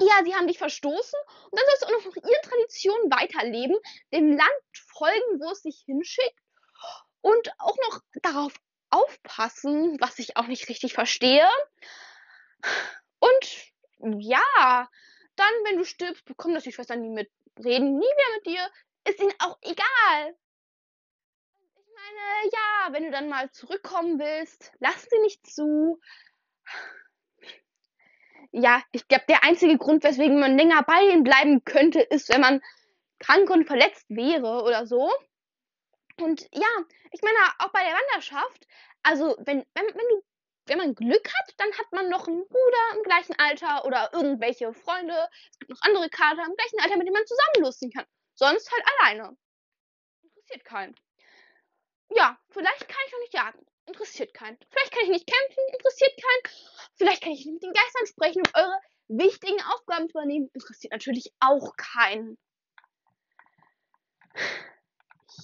ja, 0.00 0.24
sie 0.24 0.34
haben 0.34 0.46
dich 0.46 0.58
verstoßen 0.58 1.18
und 1.50 1.58
dann 1.58 1.66
sollst 1.66 1.82
du 1.82 1.86
auch 1.86 1.90
noch 1.90 2.16
nach 2.16 2.30
ihren 2.30 2.42
Traditionen 2.42 3.10
weiterleben, 3.10 3.76
dem 4.12 4.36
Land 4.36 4.50
folgen, 4.72 5.40
wo 5.40 5.50
es 5.50 5.62
sich 5.62 5.82
hinschickt 5.84 6.40
und 7.20 7.50
auch 7.58 7.76
noch 7.88 8.00
darauf 8.22 8.54
aufpassen, 8.88 9.98
was 10.00 10.18
ich 10.18 10.36
auch 10.36 10.46
nicht 10.46 10.68
richtig 10.68 10.94
verstehe. 10.94 11.48
Und 13.18 14.22
ja, 14.22 14.88
dann, 15.36 15.52
wenn 15.64 15.76
du 15.76 15.84
stirbst, 15.84 16.24
bekommen 16.24 16.54
das 16.54 16.64
die 16.64 16.72
Schwestern 16.72 17.02
nie 17.02 17.10
mit, 17.10 17.30
reden 17.58 17.98
nie 17.98 18.14
mehr 18.16 18.36
mit 18.36 18.46
dir, 18.46 18.70
ist 19.04 19.20
ihnen 19.20 19.34
auch 19.38 19.58
egal. 19.62 20.36
Meine, 22.00 22.50
ja, 22.52 22.92
wenn 22.92 23.04
du 23.04 23.10
dann 23.10 23.28
mal 23.28 23.50
zurückkommen 23.50 24.18
willst, 24.18 24.72
lass 24.78 25.06
sie 25.10 25.18
nicht 25.20 25.46
zu. 25.46 26.00
Ja, 28.52 28.82
ich 28.92 29.06
glaube, 29.06 29.24
der 29.28 29.44
einzige 29.44 29.76
Grund, 29.78 30.02
weswegen 30.02 30.40
man 30.40 30.56
länger 30.56 30.82
bei 30.82 31.02
ihnen 31.02 31.22
bleiben 31.22 31.64
könnte, 31.64 32.00
ist, 32.00 32.28
wenn 32.30 32.40
man 32.40 32.62
krank 33.18 33.50
und 33.50 33.66
verletzt 33.66 34.06
wäre 34.08 34.62
oder 34.62 34.86
so. 34.86 35.12
Und 36.18 36.48
ja, 36.52 36.68
ich 37.12 37.22
meine, 37.22 37.38
auch 37.58 37.70
bei 37.72 37.84
der 37.84 37.94
Wanderschaft, 37.94 38.66
also 39.02 39.36
wenn, 39.40 39.64
wenn, 39.74 39.86
wenn 39.86 40.08
du, 40.08 40.24
wenn 40.66 40.78
man 40.78 40.94
Glück 40.94 41.28
hat, 41.32 41.54
dann 41.58 41.72
hat 41.72 41.92
man 41.92 42.08
noch 42.08 42.26
einen 42.26 42.46
Bruder 42.48 42.96
im 42.96 43.02
gleichen 43.02 43.34
Alter 43.38 43.84
oder 43.84 44.10
irgendwelche 44.12 44.72
Freunde. 44.72 45.28
Es 45.50 45.58
gibt 45.58 45.70
noch 45.70 45.82
andere 45.82 46.08
Kater 46.08 46.44
im 46.46 46.56
gleichen 46.56 46.80
Alter, 46.80 46.96
mit 46.96 47.06
denen 47.06 47.14
man 47.14 47.26
zusammen 47.26 47.64
lustigen 47.64 47.92
kann. 47.92 48.06
Sonst 48.34 48.70
halt 48.70 48.84
alleine. 48.98 49.36
Interessiert 50.22 50.64
keinen. 50.64 50.94
Ja, 52.10 52.38
vielleicht 52.50 52.88
kann 52.88 53.02
ich 53.06 53.12
noch 53.12 53.20
nicht 53.20 53.34
jagen. 53.34 53.66
Interessiert 53.86 54.34
keinen. 54.34 54.58
Vielleicht 54.70 54.92
kann 54.92 55.02
ich 55.04 55.10
nicht 55.10 55.26
kämpfen. 55.26 55.62
Interessiert 55.72 56.12
keinen. 56.16 56.54
Vielleicht 56.96 57.22
kann 57.22 57.32
ich 57.32 57.44
nicht 57.44 57.54
mit 57.54 57.62
den 57.62 57.72
Geistern 57.72 58.06
sprechen, 58.06 58.42
um 58.42 58.52
eure 58.54 58.80
wichtigen 59.08 59.60
Aufgaben 59.62 60.08
zu 60.08 60.18
übernehmen. 60.18 60.50
Interessiert 60.52 60.92
natürlich 60.92 61.32
auch 61.40 61.72
keinen. 61.76 62.38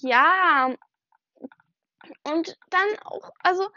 Ja. 0.03 0.75
Und 2.23 2.57
dann 2.71 2.99
auch, 3.05 3.31
also, 3.41 3.69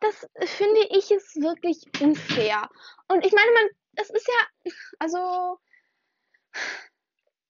das 0.00 0.28
finde 0.50 0.80
ich 0.90 1.10
ist 1.10 1.36
wirklich 1.36 1.84
unfair. 2.00 2.68
Und 3.08 3.24
ich 3.26 3.32
meine, 3.32 3.50
man, 3.52 3.68
das 3.92 4.10
ist 4.10 4.28
ja, 4.28 4.72
also, 5.00 5.58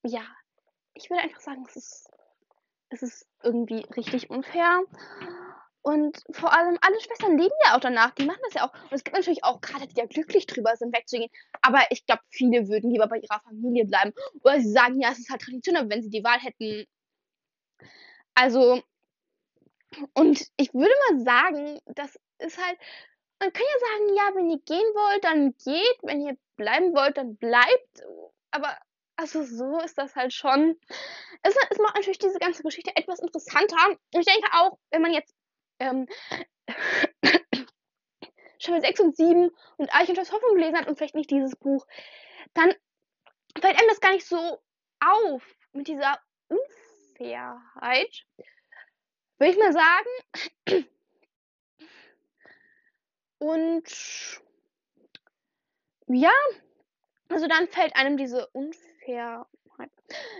ja, 0.04 0.24
ich 0.94 1.10
würde 1.10 1.22
einfach 1.22 1.40
sagen, 1.40 1.64
es 1.68 1.76
ist, 1.76 2.10
es 2.92 3.02
ist 3.02 3.26
irgendwie 3.42 3.86
richtig 3.96 4.30
unfair. 4.30 4.82
Und 5.82 6.22
vor 6.30 6.56
allem, 6.56 6.78
alle 6.80 7.00
Schwestern 7.00 7.36
leben 7.36 7.54
ja 7.64 7.74
auch 7.74 7.80
danach. 7.80 8.12
Die 8.12 8.24
machen 8.24 8.40
das 8.44 8.54
ja 8.54 8.68
auch. 8.68 8.72
Und 8.84 8.92
es 8.92 9.02
gibt 9.02 9.16
natürlich 9.16 9.42
auch 9.42 9.60
gerade, 9.60 9.88
die 9.88 9.96
ja 9.96 10.06
glücklich 10.06 10.46
drüber 10.46 10.76
sind, 10.76 10.96
wegzugehen. 10.96 11.30
Aber 11.60 11.80
ich 11.90 12.06
glaube, 12.06 12.22
viele 12.28 12.68
würden 12.68 12.90
lieber 12.92 13.08
bei 13.08 13.18
ihrer 13.18 13.40
Familie 13.40 13.84
bleiben. 13.84 14.12
Oder 14.42 14.60
sie 14.60 14.70
sagen, 14.70 15.00
ja, 15.00 15.10
es 15.10 15.18
ist 15.18 15.30
halt 15.30 15.42
Tradition, 15.42 15.76
aber 15.76 15.90
wenn 15.90 16.02
sie 16.02 16.10
die 16.10 16.22
Wahl 16.22 16.38
hätten, 16.38 16.86
also, 18.34 18.80
und 20.14 20.46
ich 20.56 20.72
würde 20.72 20.94
mal 21.10 21.20
sagen, 21.24 21.80
das 21.86 22.18
ist 22.38 22.64
halt, 22.64 22.78
man 23.40 23.52
kann 23.52 23.62
ja 23.62 23.80
sagen, 23.80 24.16
ja, 24.16 24.36
wenn 24.36 24.50
ihr 24.50 24.60
gehen 24.60 24.94
wollt, 24.94 25.24
dann 25.24 25.54
geht, 25.56 25.98
wenn 26.02 26.20
ihr 26.20 26.36
bleiben 26.56 26.94
wollt, 26.94 27.16
dann 27.16 27.36
bleibt. 27.36 28.02
Aber 28.52 28.76
also 29.16 29.44
so 29.44 29.78
ist 29.80 29.98
das 29.98 30.16
halt 30.16 30.32
schon. 30.32 30.78
Es, 31.42 31.54
es 31.70 31.78
macht 31.78 31.94
natürlich 31.96 32.18
diese 32.18 32.38
ganze 32.38 32.62
Geschichte 32.62 32.92
etwas 32.96 33.20
interessanter. 33.20 33.76
Und 33.88 34.20
ich 34.20 34.26
denke 34.26 34.48
auch, 34.52 34.78
wenn 34.90 35.02
man 35.02 35.12
jetzt 35.12 35.34
ähm, 35.78 36.06
Staffel 38.58 38.80
6 38.80 39.00
und 39.00 39.16
7 39.16 39.50
und 39.76 39.94
Eichenschloss 39.94 40.32
Hoffnung 40.32 40.54
gelesen 40.54 40.76
hat 40.76 40.86
und 40.86 40.96
vielleicht 40.96 41.14
nicht 41.14 41.30
dieses 41.30 41.56
Buch, 41.56 41.86
dann 42.54 42.72
fällt 43.60 43.78
einem 43.78 43.88
das 43.88 44.00
gar 44.00 44.12
nicht 44.12 44.26
so 44.26 44.62
auf 45.00 45.42
mit 45.72 45.88
dieser 45.88 46.18
Unfairheit, 46.48 48.24
würde 49.38 49.52
ich 49.52 49.58
mal 49.58 49.72
sagen. 49.72 50.08
Und 53.38 54.40
ja, 56.06 56.30
also 57.28 57.48
dann 57.48 57.66
fällt 57.66 57.96
einem 57.96 58.16
diese 58.16 58.46
Unfairheit 58.48 58.91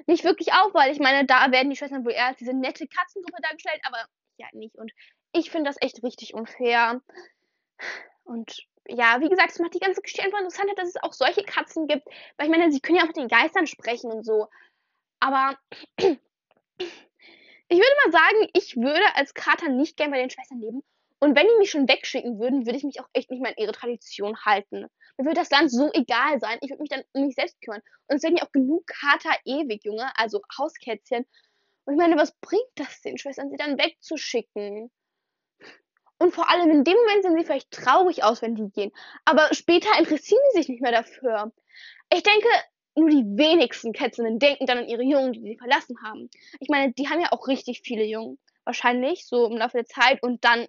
nicht 0.06 0.24
wirklich 0.24 0.52
auf, 0.52 0.74
weil 0.74 0.92
ich 0.92 1.00
meine, 1.00 1.26
da 1.26 1.50
werden 1.50 1.70
die 1.70 1.76
Schwestern 1.76 2.04
wohl 2.04 2.12
eher 2.12 2.26
als 2.26 2.38
diese 2.38 2.52
nette 2.52 2.86
Katzengruppe 2.86 3.40
dargestellt, 3.42 3.80
aber 3.84 4.04
ja 4.36 4.46
nicht. 4.52 4.76
Und 4.76 4.92
ich 5.32 5.50
finde 5.50 5.68
das 5.70 5.76
echt 5.80 6.02
richtig 6.02 6.34
unfair. 6.34 7.00
Und 8.24 8.66
ja, 8.86 9.20
wie 9.20 9.28
gesagt, 9.28 9.52
es 9.52 9.58
macht 9.58 9.74
die 9.74 9.80
ganze 9.80 10.02
Geschichte 10.02 10.24
einfach 10.24 10.38
interessanter, 10.38 10.74
dass 10.74 10.88
es 10.88 11.02
auch 11.02 11.12
solche 11.12 11.42
Katzen 11.44 11.86
gibt. 11.86 12.06
Weil 12.36 12.46
ich 12.46 12.50
meine, 12.56 12.70
sie 12.72 12.80
können 12.80 12.98
ja 12.98 13.04
auch 13.04 13.08
mit 13.08 13.16
den 13.16 13.28
Geistern 13.28 13.66
sprechen 13.66 14.10
und 14.10 14.24
so. 14.24 14.48
Aber 15.20 15.56
ich 15.96 17.78
würde 17.78 17.96
mal 18.04 18.12
sagen, 18.12 18.48
ich 18.54 18.76
würde 18.76 19.04
als 19.14 19.34
Kater 19.34 19.68
nicht 19.68 19.96
gern 19.96 20.10
bei 20.10 20.18
den 20.18 20.30
Schwestern 20.30 20.60
leben. 20.60 20.82
Und 21.20 21.36
wenn 21.36 21.46
die 21.46 21.58
mich 21.58 21.70
schon 21.70 21.88
wegschicken 21.88 22.40
würden, 22.40 22.66
würde 22.66 22.76
ich 22.76 22.84
mich 22.84 23.00
auch 23.00 23.08
echt 23.12 23.30
nicht 23.30 23.40
mehr 23.40 23.52
an 23.52 23.62
ihre 23.62 23.72
Tradition 23.72 24.36
halten. 24.44 24.88
Mir 25.22 25.28
würde 25.28 25.40
das 25.40 25.50
Land 25.50 25.70
so 25.70 25.88
egal 25.92 26.40
sein. 26.40 26.58
Ich 26.62 26.70
würde 26.70 26.82
mich 26.82 26.90
dann 26.90 27.04
um 27.12 27.26
mich 27.26 27.36
selbst 27.36 27.60
kümmern. 27.62 27.80
Und 28.08 28.16
es 28.16 28.24
werden 28.24 28.36
ja 28.36 28.44
auch 28.44 28.50
genug 28.50 28.84
Kater 28.88 29.30
ewig, 29.44 29.84
Junge, 29.84 30.10
also 30.16 30.42
Hauskätzchen. 30.58 31.24
Und 31.84 31.94
ich 31.94 31.98
meine, 31.98 32.16
was 32.16 32.32
bringt 32.40 32.70
das 32.74 33.00
den 33.02 33.18
Schwestern, 33.18 33.50
sie 33.50 33.56
dann 33.56 33.78
wegzuschicken? 33.78 34.90
Und 36.18 36.34
vor 36.34 36.50
allem 36.50 36.70
in 36.70 36.82
dem 36.82 36.96
Moment 36.96 37.22
sehen 37.22 37.36
sie 37.38 37.44
vielleicht 37.44 37.70
traurig 37.70 38.24
aus, 38.24 38.42
wenn 38.42 38.56
die 38.56 38.70
gehen. 38.70 38.90
Aber 39.24 39.48
später 39.52 39.96
interessieren 39.96 40.42
sie 40.50 40.58
sich 40.58 40.68
nicht 40.68 40.82
mehr 40.82 40.92
dafür. 40.92 41.52
Ich 42.12 42.24
denke, 42.24 42.48
nur 42.96 43.08
die 43.08 43.24
wenigsten 43.24 43.92
Kätzinnen 43.92 44.40
denken 44.40 44.66
dann 44.66 44.78
an 44.78 44.88
ihre 44.88 45.04
Jungen, 45.04 45.32
die 45.32 45.40
sie 45.40 45.56
verlassen 45.56 45.96
haben. 46.02 46.30
Ich 46.58 46.68
meine, 46.68 46.92
die 46.92 47.08
haben 47.08 47.20
ja 47.20 47.30
auch 47.30 47.46
richtig 47.46 47.82
viele 47.84 48.04
Jungen. 48.04 48.40
Wahrscheinlich, 48.64 49.26
so 49.26 49.46
im 49.46 49.56
Laufe 49.56 49.78
der 49.78 49.86
Zeit. 49.86 50.20
Und 50.22 50.44
dann 50.44 50.66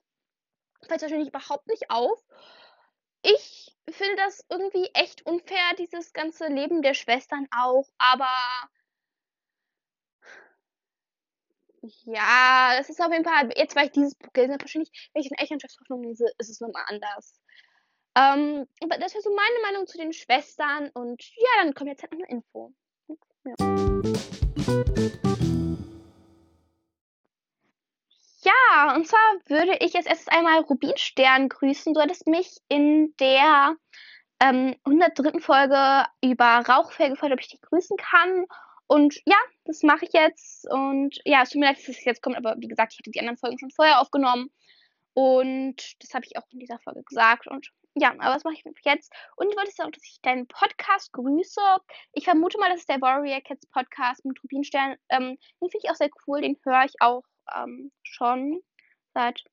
fällt 0.84 0.98
es 0.98 1.02
wahrscheinlich 1.02 1.30
überhaupt 1.30 1.68
nicht 1.68 1.90
auf. 1.90 2.20
Ich 3.24 3.73
finde 3.90 4.16
das 4.16 4.46
irgendwie 4.50 4.90
echt 4.94 5.26
unfair, 5.26 5.76
dieses 5.78 6.14
ganze 6.14 6.48
Leben 6.48 6.82
der 6.82 6.94
Schwestern 6.94 7.48
auch. 7.52 7.88
Aber 7.98 8.30
ja, 12.06 12.76
das 12.78 12.90
ist 12.90 13.02
auf 13.02 13.12
jeden 13.12 13.26
Fall, 13.26 13.52
jetzt 13.58 13.76
weil 13.76 13.88
ich 13.88 13.92
dieses 13.92 14.16
Buch 14.16 14.32
gelesen 14.32 14.54
habe, 14.54 14.64
wahrscheinlich, 14.64 15.10
wenn 15.14 15.22
ich 15.22 15.30
in 15.30 15.38
Elternschaftshoffnung 15.38 16.04
lese, 16.04 16.26
ist 16.38 16.50
es 16.50 16.62
nochmal 16.62 16.86
anders. 16.88 17.40
Ähm, 18.16 18.68
aber 18.82 18.98
das 19.00 19.14
wäre 19.14 19.22
so 19.22 19.36
meine 19.36 19.60
Meinung 19.64 19.88
zu 19.88 19.98
den 19.98 20.14
Schwestern 20.14 20.90
und 20.94 21.22
ja, 21.36 21.64
dann 21.64 21.74
kommt 21.74 21.90
jetzt 21.90 22.04
halt 22.04 22.14
noch 22.14 22.20
eine 22.20 22.30
Info. 22.30 22.74
Ja. 23.46 23.56
Ja, 28.44 28.96
und 28.96 29.08
zwar 29.08 29.20
würde 29.48 29.78
ich 29.80 29.94
jetzt 29.94 30.08
erst 30.08 30.32
einmal 30.32 30.60
Rubinstern 30.62 31.50
grüßen. 31.50 31.94
Du 31.94 32.02
hattest 32.02 32.28
mich 32.28 32.58
in 32.68 33.14
der 33.20 33.76
ähm, 34.42 34.76
103. 34.84 35.40
Folge 35.40 36.06
über 36.22 36.46
Rauchfell 36.68 37.12
gefragt, 37.12 37.34
ob 37.34 37.40
ich 37.40 37.50
dich 37.50 37.62
grüßen 37.62 37.98
kann. 37.98 38.46
Und 38.88 39.16
ja, 39.26 39.38
das 39.66 39.84
mache 39.84 40.06
ich 40.06 40.14
jetzt. 40.14 40.70
Und 40.70 41.20
ja, 41.26 41.44
es 41.44 41.52
tut 41.52 41.62
mir 41.62 41.68
leid, 41.68 41.78
dass 41.78 41.88
es 41.88 42.04
jetzt 42.04 42.22
kommt, 42.22 42.38
aber 42.38 42.56
wie 42.60 42.68
gesagt, 42.68 42.94
ich 42.94 43.00
hatte 43.00 43.12
die 43.12 43.20
anderen 43.20 43.38
Folgen 43.38 43.58
schon 43.60 43.72
vorher 43.72 44.02
aufgenommen. 44.02 44.50
Und 45.14 45.76
das 46.02 46.14
habe 46.14 46.26
ich 46.26 46.38
auch 46.38 46.44
in 46.52 46.60
dieser 46.60 46.80
Folge 46.80 47.04
gesagt. 47.04 47.48
Und 47.48 47.70
ja, 47.96 48.12
aber 48.12 48.36
was 48.36 48.44
mache 48.44 48.56
ich 48.56 48.64
jetzt? 48.86 49.14
Und 49.36 49.52
du 49.52 49.58
wolltest 49.58 49.82
auch, 49.82 49.92
dass 49.92 50.04
ich 50.04 50.20
deinen 50.22 50.48
Podcast 50.48 51.14
grüße. 51.14 51.62
Ich 52.14 52.26
vermute 52.26 52.58
mal, 52.58 52.70
das 52.70 52.80
ist 52.80 52.90
der 52.90 53.02
Warrior 53.02 53.42
Cats 53.42 53.68
Podcast 53.68 54.26
mit 54.26 54.42
Rubinstern. 54.44 54.96
Ähm, 55.10 55.38
den 55.62 55.70
finde 55.70 55.80
ich 55.84 55.90
auch 55.92 55.96
sehr 55.96 56.10
cool. 56.28 56.42
Den 56.42 56.58
höre 56.64 56.86
ich 56.86 56.96
auch 57.00 57.24
ähm, 57.56 57.92
schon 58.04 58.62
seit 59.14 59.44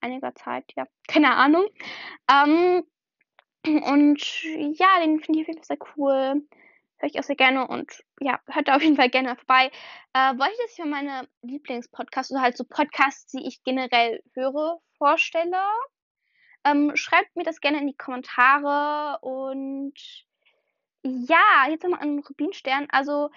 einiger 0.00 0.34
Zeit. 0.34 0.64
Ja, 0.76 0.86
keine 1.08 1.36
Ahnung. 1.36 1.66
Ähm, 2.30 2.82
und 3.64 4.42
ja, 4.42 5.00
den 5.00 5.20
finde 5.20 5.40
ich 5.40 5.44
auf 5.44 5.48
jeden 5.48 5.58
Fall 5.58 5.64
sehr 5.64 5.78
cool 5.96 6.42
höre 7.00 7.08
ich 7.08 7.18
auch 7.18 7.24
sehr 7.24 7.36
gerne 7.36 7.66
und 7.66 8.04
ja, 8.20 8.40
hört 8.46 8.68
da 8.68 8.76
auf 8.76 8.82
jeden 8.82 8.96
Fall 8.96 9.10
gerne 9.10 9.36
vorbei. 9.36 9.70
Äh, 10.12 10.38
wollte 10.38 10.54
ich, 10.66 10.72
ich 10.72 10.78
mir 10.78 10.90
meine 10.90 11.28
Lieblingspodcasts 11.42 12.30
oder 12.30 12.42
halt 12.42 12.56
so 12.56 12.64
Podcasts, 12.64 13.26
die 13.26 13.46
ich 13.46 13.62
generell 13.64 14.22
höre, 14.34 14.80
vorstelle? 14.98 15.62
Ähm, 16.64 16.92
schreibt 16.94 17.34
mir 17.36 17.44
das 17.44 17.60
gerne 17.60 17.80
in 17.80 17.86
die 17.86 17.96
Kommentare 17.96 19.18
und 19.22 19.94
ja, 21.02 21.66
jetzt 21.68 21.82
nochmal 21.82 22.00
an 22.00 22.18
Rubinstern. 22.18 22.86
Also, 22.90 23.30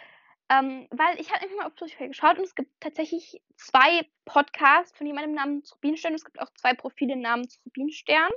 ähm, 0.54 0.88
weil 0.92 1.20
ich 1.20 1.32
habe 1.32 1.42
einfach 1.42 1.56
mal 1.56 1.66
auf 1.66 1.74
Spotify 1.74 2.08
geschaut 2.08 2.38
und 2.38 2.44
es 2.44 2.56
gibt 2.56 2.70
tatsächlich 2.80 3.42
zwei 3.56 4.08
Podcasts 4.26 4.96
von 4.96 5.08
jemandem 5.08 5.34
namens 5.34 5.74
Rubinstern. 5.74 6.14
Es 6.14 6.26
gibt 6.26 6.40
auch 6.40 6.52
zwei 6.54 6.74
Profile 6.74 7.16
namens 7.16 7.60
Rubinstern. 7.66 8.30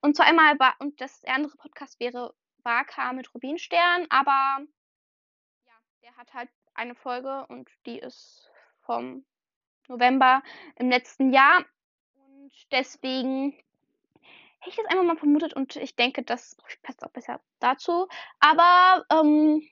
Und 0.00 0.16
zwar 0.16 0.26
einmal 0.26 0.58
war, 0.58 0.74
und 0.78 1.00
das 1.00 1.24
andere 1.24 1.56
Podcast 1.56 1.98
wäre 1.98 2.34
Waka 2.62 3.12
mit 3.12 3.34
Rubinstern, 3.34 4.06
aber 4.10 4.64
ja, 5.66 5.72
der 6.02 6.16
hat 6.16 6.32
halt 6.32 6.50
eine 6.74 6.94
Folge 6.94 7.46
und 7.48 7.68
die 7.84 7.98
ist 7.98 8.50
vom 8.82 9.24
November 9.88 10.42
im 10.76 10.88
letzten 10.88 11.32
Jahr. 11.32 11.64
Und 12.14 12.52
deswegen 12.70 13.52
hätte 14.60 14.70
ich 14.70 14.76
das 14.76 14.86
einfach 14.86 15.04
mal 15.04 15.16
vermutet 15.16 15.54
und 15.54 15.76
ich 15.76 15.96
denke, 15.96 16.22
das 16.22 16.56
passt 16.82 17.02
auch 17.02 17.10
besser 17.10 17.40
dazu. 17.58 18.08
Aber 18.38 19.04
ähm, 19.10 19.62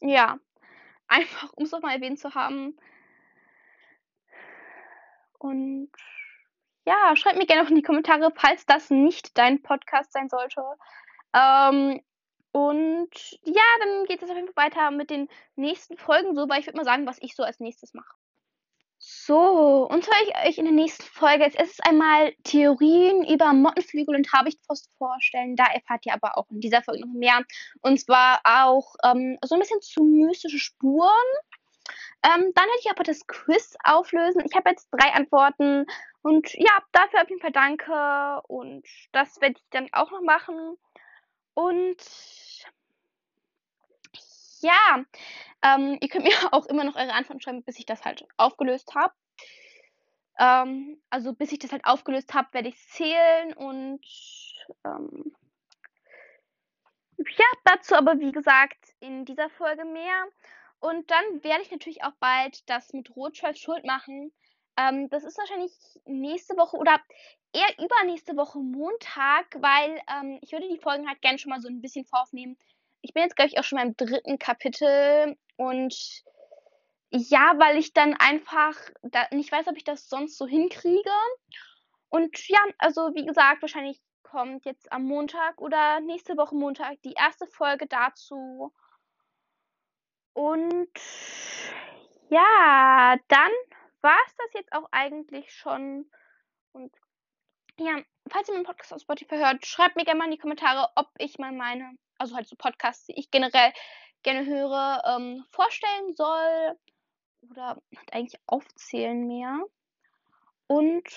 ja, 0.00 0.38
einfach 1.08 1.52
um 1.54 1.64
es 1.64 1.72
nochmal 1.72 1.96
erwähnt 1.96 2.18
zu 2.18 2.34
haben. 2.34 2.76
Und 5.38 5.90
ja, 6.84 7.14
schreibt 7.16 7.38
mir 7.38 7.46
gerne 7.46 7.62
noch 7.62 7.70
in 7.70 7.76
die 7.76 7.82
Kommentare, 7.82 8.32
falls 8.34 8.66
das 8.66 8.90
nicht 8.90 9.36
dein 9.36 9.62
Podcast 9.62 10.12
sein 10.12 10.28
sollte. 10.28 10.62
Ähm, 11.34 12.00
und 12.52 13.10
ja, 13.42 13.62
dann 13.80 14.04
geht 14.06 14.22
es 14.22 14.30
auf 14.30 14.36
jeden 14.36 14.52
Fall 14.52 14.66
weiter 14.66 14.90
mit 14.90 15.10
den 15.10 15.28
nächsten 15.54 15.96
Folgen 15.98 16.34
so, 16.34 16.48
weil 16.48 16.60
ich 16.60 16.66
würde 16.66 16.78
mal 16.78 16.84
sagen, 16.84 17.06
was 17.06 17.18
ich 17.20 17.36
so 17.36 17.42
als 17.42 17.60
nächstes 17.60 17.94
mache. 17.94 18.17
So, 19.00 19.86
und 19.88 20.04
zwar 20.04 20.16
ich 20.22 20.48
euch 20.48 20.58
in 20.58 20.64
der 20.64 20.74
nächsten 20.74 21.04
Folge 21.04 21.44
als 21.44 21.54
erstes 21.54 21.78
einmal 21.80 22.32
Theorien 22.42 23.24
über 23.24 23.52
Mottenflügel 23.52 24.16
und 24.16 24.32
Habichtfrost 24.32 24.90
vorstellen. 24.98 25.54
Da 25.54 25.66
erfahrt 25.66 26.04
ihr 26.04 26.14
aber 26.14 26.36
auch 26.36 26.50
in 26.50 26.60
dieser 26.60 26.82
Folge 26.82 27.06
noch 27.06 27.14
mehr. 27.14 27.44
Und 27.80 28.00
zwar 28.00 28.40
auch 28.42 28.96
ähm, 29.04 29.38
so 29.44 29.54
ein 29.54 29.60
bisschen 29.60 29.80
zu 29.82 30.02
mystische 30.02 30.58
Spuren. 30.58 31.08
Ähm, 32.24 32.52
dann 32.54 32.64
hätte 32.64 32.80
ich 32.80 32.90
aber 32.90 33.04
das 33.04 33.24
Quiz 33.28 33.76
auflösen. 33.84 34.42
Ich 34.44 34.56
habe 34.56 34.70
jetzt 34.70 34.88
drei 34.90 35.12
Antworten. 35.12 35.86
Und 36.22 36.52
ja, 36.54 36.82
dafür 36.90 37.22
auf 37.22 37.28
jeden 37.28 37.40
Fall 37.40 37.52
danke. 37.52 38.42
Und 38.48 38.84
das 39.12 39.40
werde 39.40 39.54
ich 39.58 39.64
dann 39.70 39.88
auch 39.92 40.10
noch 40.10 40.22
machen. 40.22 40.76
Und 41.54 41.96
ja, 44.60 45.04
ähm, 45.62 45.98
ihr 46.00 46.08
könnt 46.08 46.24
mir 46.24 46.32
auch 46.52 46.66
immer 46.66 46.84
noch 46.84 46.96
eure 46.96 47.12
Antworten 47.12 47.40
schreiben, 47.40 47.62
bis 47.64 47.78
ich 47.78 47.86
das 47.86 48.04
halt 48.04 48.24
aufgelöst 48.36 48.94
habe. 48.94 49.14
Ähm, 50.38 51.00
also 51.10 51.32
bis 51.32 51.52
ich 51.52 51.58
das 51.58 51.72
halt 51.72 51.84
aufgelöst 51.84 52.34
habe, 52.34 52.52
werde 52.52 52.68
ich 52.68 52.78
zählen 52.88 53.52
und 53.54 54.00
ähm, 54.84 55.34
ja, 57.18 57.46
dazu 57.64 57.96
aber 57.96 58.20
wie 58.20 58.32
gesagt 58.32 58.78
in 59.00 59.24
dieser 59.24 59.50
Folge 59.50 59.84
mehr. 59.84 60.26
Und 60.80 61.10
dann 61.10 61.42
werde 61.42 61.62
ich 61.62 61.70
natürlich 61.72 62.04
auch 62.04 62.12
bald 62.20 62.68
das 62.70 62.92
mit 62.92 63.14
Rotscholz 63.16 63.58
Schuld 63.58 63.84
machen. 63.84 64.32
Ähm, 64.76 65.08
das 65.10 65.24
ist 65.24 65.36
wahrscheinlich 65.36 65.72
nächste 66.04 66.56
Woche 66.56 66.76
oder 66.76 67.00
eher 67.52 67.84
übernächste 67.84 68.36
Woche 68.36 68.60
Montag, 68.60 69.46
weil 69.60 70.00
ähm, 70.08 70.38
ich 70.40 70.52
würde 70.52 70.68
die 70.68 70.78
Folgen 70.78 71.08
halt 71.08 71.20
gerne 71.20 71.38
schon 71.38 71.50
mal 71.50 71.60
so 71.60 71.68
ein 71.68 71.80
bisschen 71.80 72.04
voraufnehmen. 72.04 72.56
Ich 73.00 73.12
bin 73.12 73.24
jetzt, 73.24 73.34
glaube 73.34 73.48
ich, 73.48 73.58
auch 73.58 73.64
schon 73.64 73.78
beim 73.78 73.96
dritten 73.96 74.38
Kapitel 74.38 75.36
und 75.58 76.22
ja, 77.10 77.54
weil 77.58 77.78
ich 77.78 77.92
dann 77.92 78.14
einfach 78.14 78.76
da 79.02 79.26
nicht 79.32 79.50
weiß, 79.50 79.66
ob 79.66 79.76
ich 79.76 79.84
das 79.84 80.08
sonst 80.08 80.38
so 80.38 80.46
hinkriege. 80.46 81.10
Und 82.10 82.48
ja, 82.48 82.60
also 82.78 83.14
wie 83.14 83.26
gesagt, 83.26 83.62
wahrscheinlich 83.62 84.00
kommt 84.22 84.64
jetzt 84.66 84.90
am 84.92 85.04
Montag 85.04 85.60
oder 85.60 86.00
nächste 86.00 86.36
Woche 86.36 86.54
Montag 86.54 87.02
die 87.02 87.14
erste 87.14 87.46
Folge 87.46 87.86
dazu. 87.86 88.72
Und 90.32 90.92
ja, 92.30 93.16
dann 93.26 93.50
war 94.00 94.18
es 94.26 94.36
das 94.36 94.52
jetzt 94.54 94.72
auch 94.72 94.86
eigentlich 94.92 95.52
schon. 95.52 96.08
Und 96.72 96.94
ja, 97.78 98.00
falls 98.28 98.48
ihr 98.48 98.54
meinen 98.54 98.66
Podcast 98.66 98.92
auf 98.92 99.00
Spotify 99.00 99.38
hört, 99.38 99.66
schreibt 99.66 99.96
mir 99.96 100.04
gerne 100.04 100.18
mal 100.18 100.26
in 100.26 100.32
die 100.32 100.38
Kommentare, 100.38 100.88
ob 100.94 101.08
ich 101.18 101.38
mal 101.38 101.52
meine, 101.52 101.96
also 102.18 102.36
halt 102.36 102.46
so 102.46 102.54
Podcasts, 102.54 103.06
die 103.06 103.18
ich 103.18 103.30
generell 103.30 103.72
gerne 104.22 104.46
höre, 104.46 105.02
ähm, 105.06 105.44
vorstellen 105.50 106.14
soll. 106.14 106.78
Oder 107.50 107.80
eigentlich 108.10 108.40
aufzählen 108.46 109.26
mehr. 109.26 109.60
Und 110.66 111.08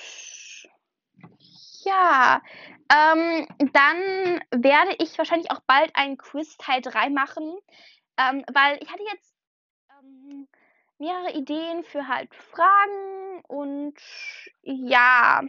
ja, 1.84 2.42
ähm, 2.94 3.48
dann 3.74 4.44
werde 4.52 4.96
ich 5.00 5.18
wahrscheinlich 5.18 5.52
auch 5.52 5.62
bald 5.62 5.96
einen 5.96 6.18
Quiz 6.18 6.58
Teil 6.58 6.82
3 6.82 7.10
machen. 7.10 7.58
Ähm, 8.18 8.46
weil 8.54 8.82
ich 8.82 8.92
hatte 8.92 9.04
jetzt 9.04 9.34
ähm, 9.90 10.48
mehrere 11.00 11.32
Ideen 11.34 11.84
für 11.84 12.08
halt 12.08 12.34
Fragen 12.36 13.42
und 13.48 13.98
ja, 14.62 15.42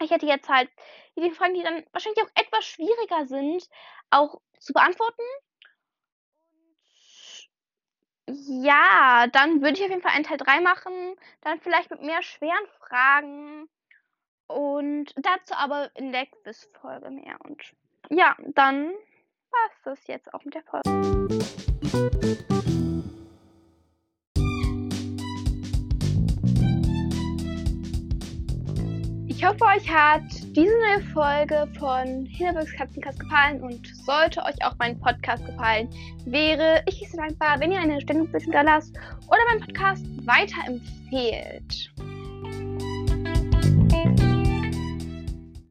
ich 0.00 0.10
hätte 0.10 0.26
jetzt 0.26 0.48
halt 0.48 0.70
die 1.16 1.30
Fragen, 1.30 1.54
die 1.54 1.62
dann 1.62 1.84
wahrscheinlich 1.92 2.22
auch 2.24 2.30
etwas 2.34 2.64
schwieriger 2.64 3.26
sind, 3.26 3.68
auch 4.10 4.40
zu 4.58 4.72
beantworten. 4.72 5.22
Ja, 8.32 9.26
dann 9.32 9.60
würde 9.60 9.78
ich 9.78 9.82
auf 9.82 9.90
jeden 9.90 10.02
Fall 10.02 10.12
einen 10.12 10.24
Teil 10.24 10.36
3 10.36 10.60
machen. 10.60 10.92
Dann 11.40 11.60
vielleicht 11.60 11.90
mit 11.90 12.02
mehr 12.02 12.22
schweren 12.22 12.66
Fragen. 12.78 13.68
Und 14.46 15.12
dazu 15.16 15.54
aber 15.54 15.90
in 15.94 16.12
der 16.12 16.26
Quiz-Folge 16.26 17.10
mehr. 17.10 17.36
Und 17.44 17.62
ja, 18.10 18.36
dann 18.54 18.86
war 19.50 19.66
es 19.68 19.82
das 19.84 20.06
jetzt 20.06 20.32
auch 20.34 20.44
mit 20.44 20.54
der 20.54 20.62
Folge. 20.62 20.90
Ich 29.28 29.44
hoffe, 29.44 29.64
euch 29.64 29.90
hat 29.90 30.22
diese 30.56 30.72
neue 30.78 31.00
Folge 31.12 31.68
von 31.78 32.26
Hinterbergs 32.26 32.72
Katzenkast 32.72 33.20
gefallen 33.20 33.62
und 33.62 33.86
sollte 34.04 34.42
euch 34.42 34.56
auch 34.64 34.74
mein 34.78 34.98
Podcast 34.98 35.46
gefallen, 35.46 35.88
wäre 36.24 36.82
ich 36.86 37.08
sehr 37.08 37.20
dankbar, 37.20 37.60
wenn 37.60 37.70
ihr 37.70 37.78
eine 37.78 38.00
Stellung 38.00 38.28
da 38.50 38.62
lasst 38.62 38.96
oder 39.28 39.38
meinen 39.48 39.60
Podcast 39.60 40.04
weiterempfehlt. 40.26 41.92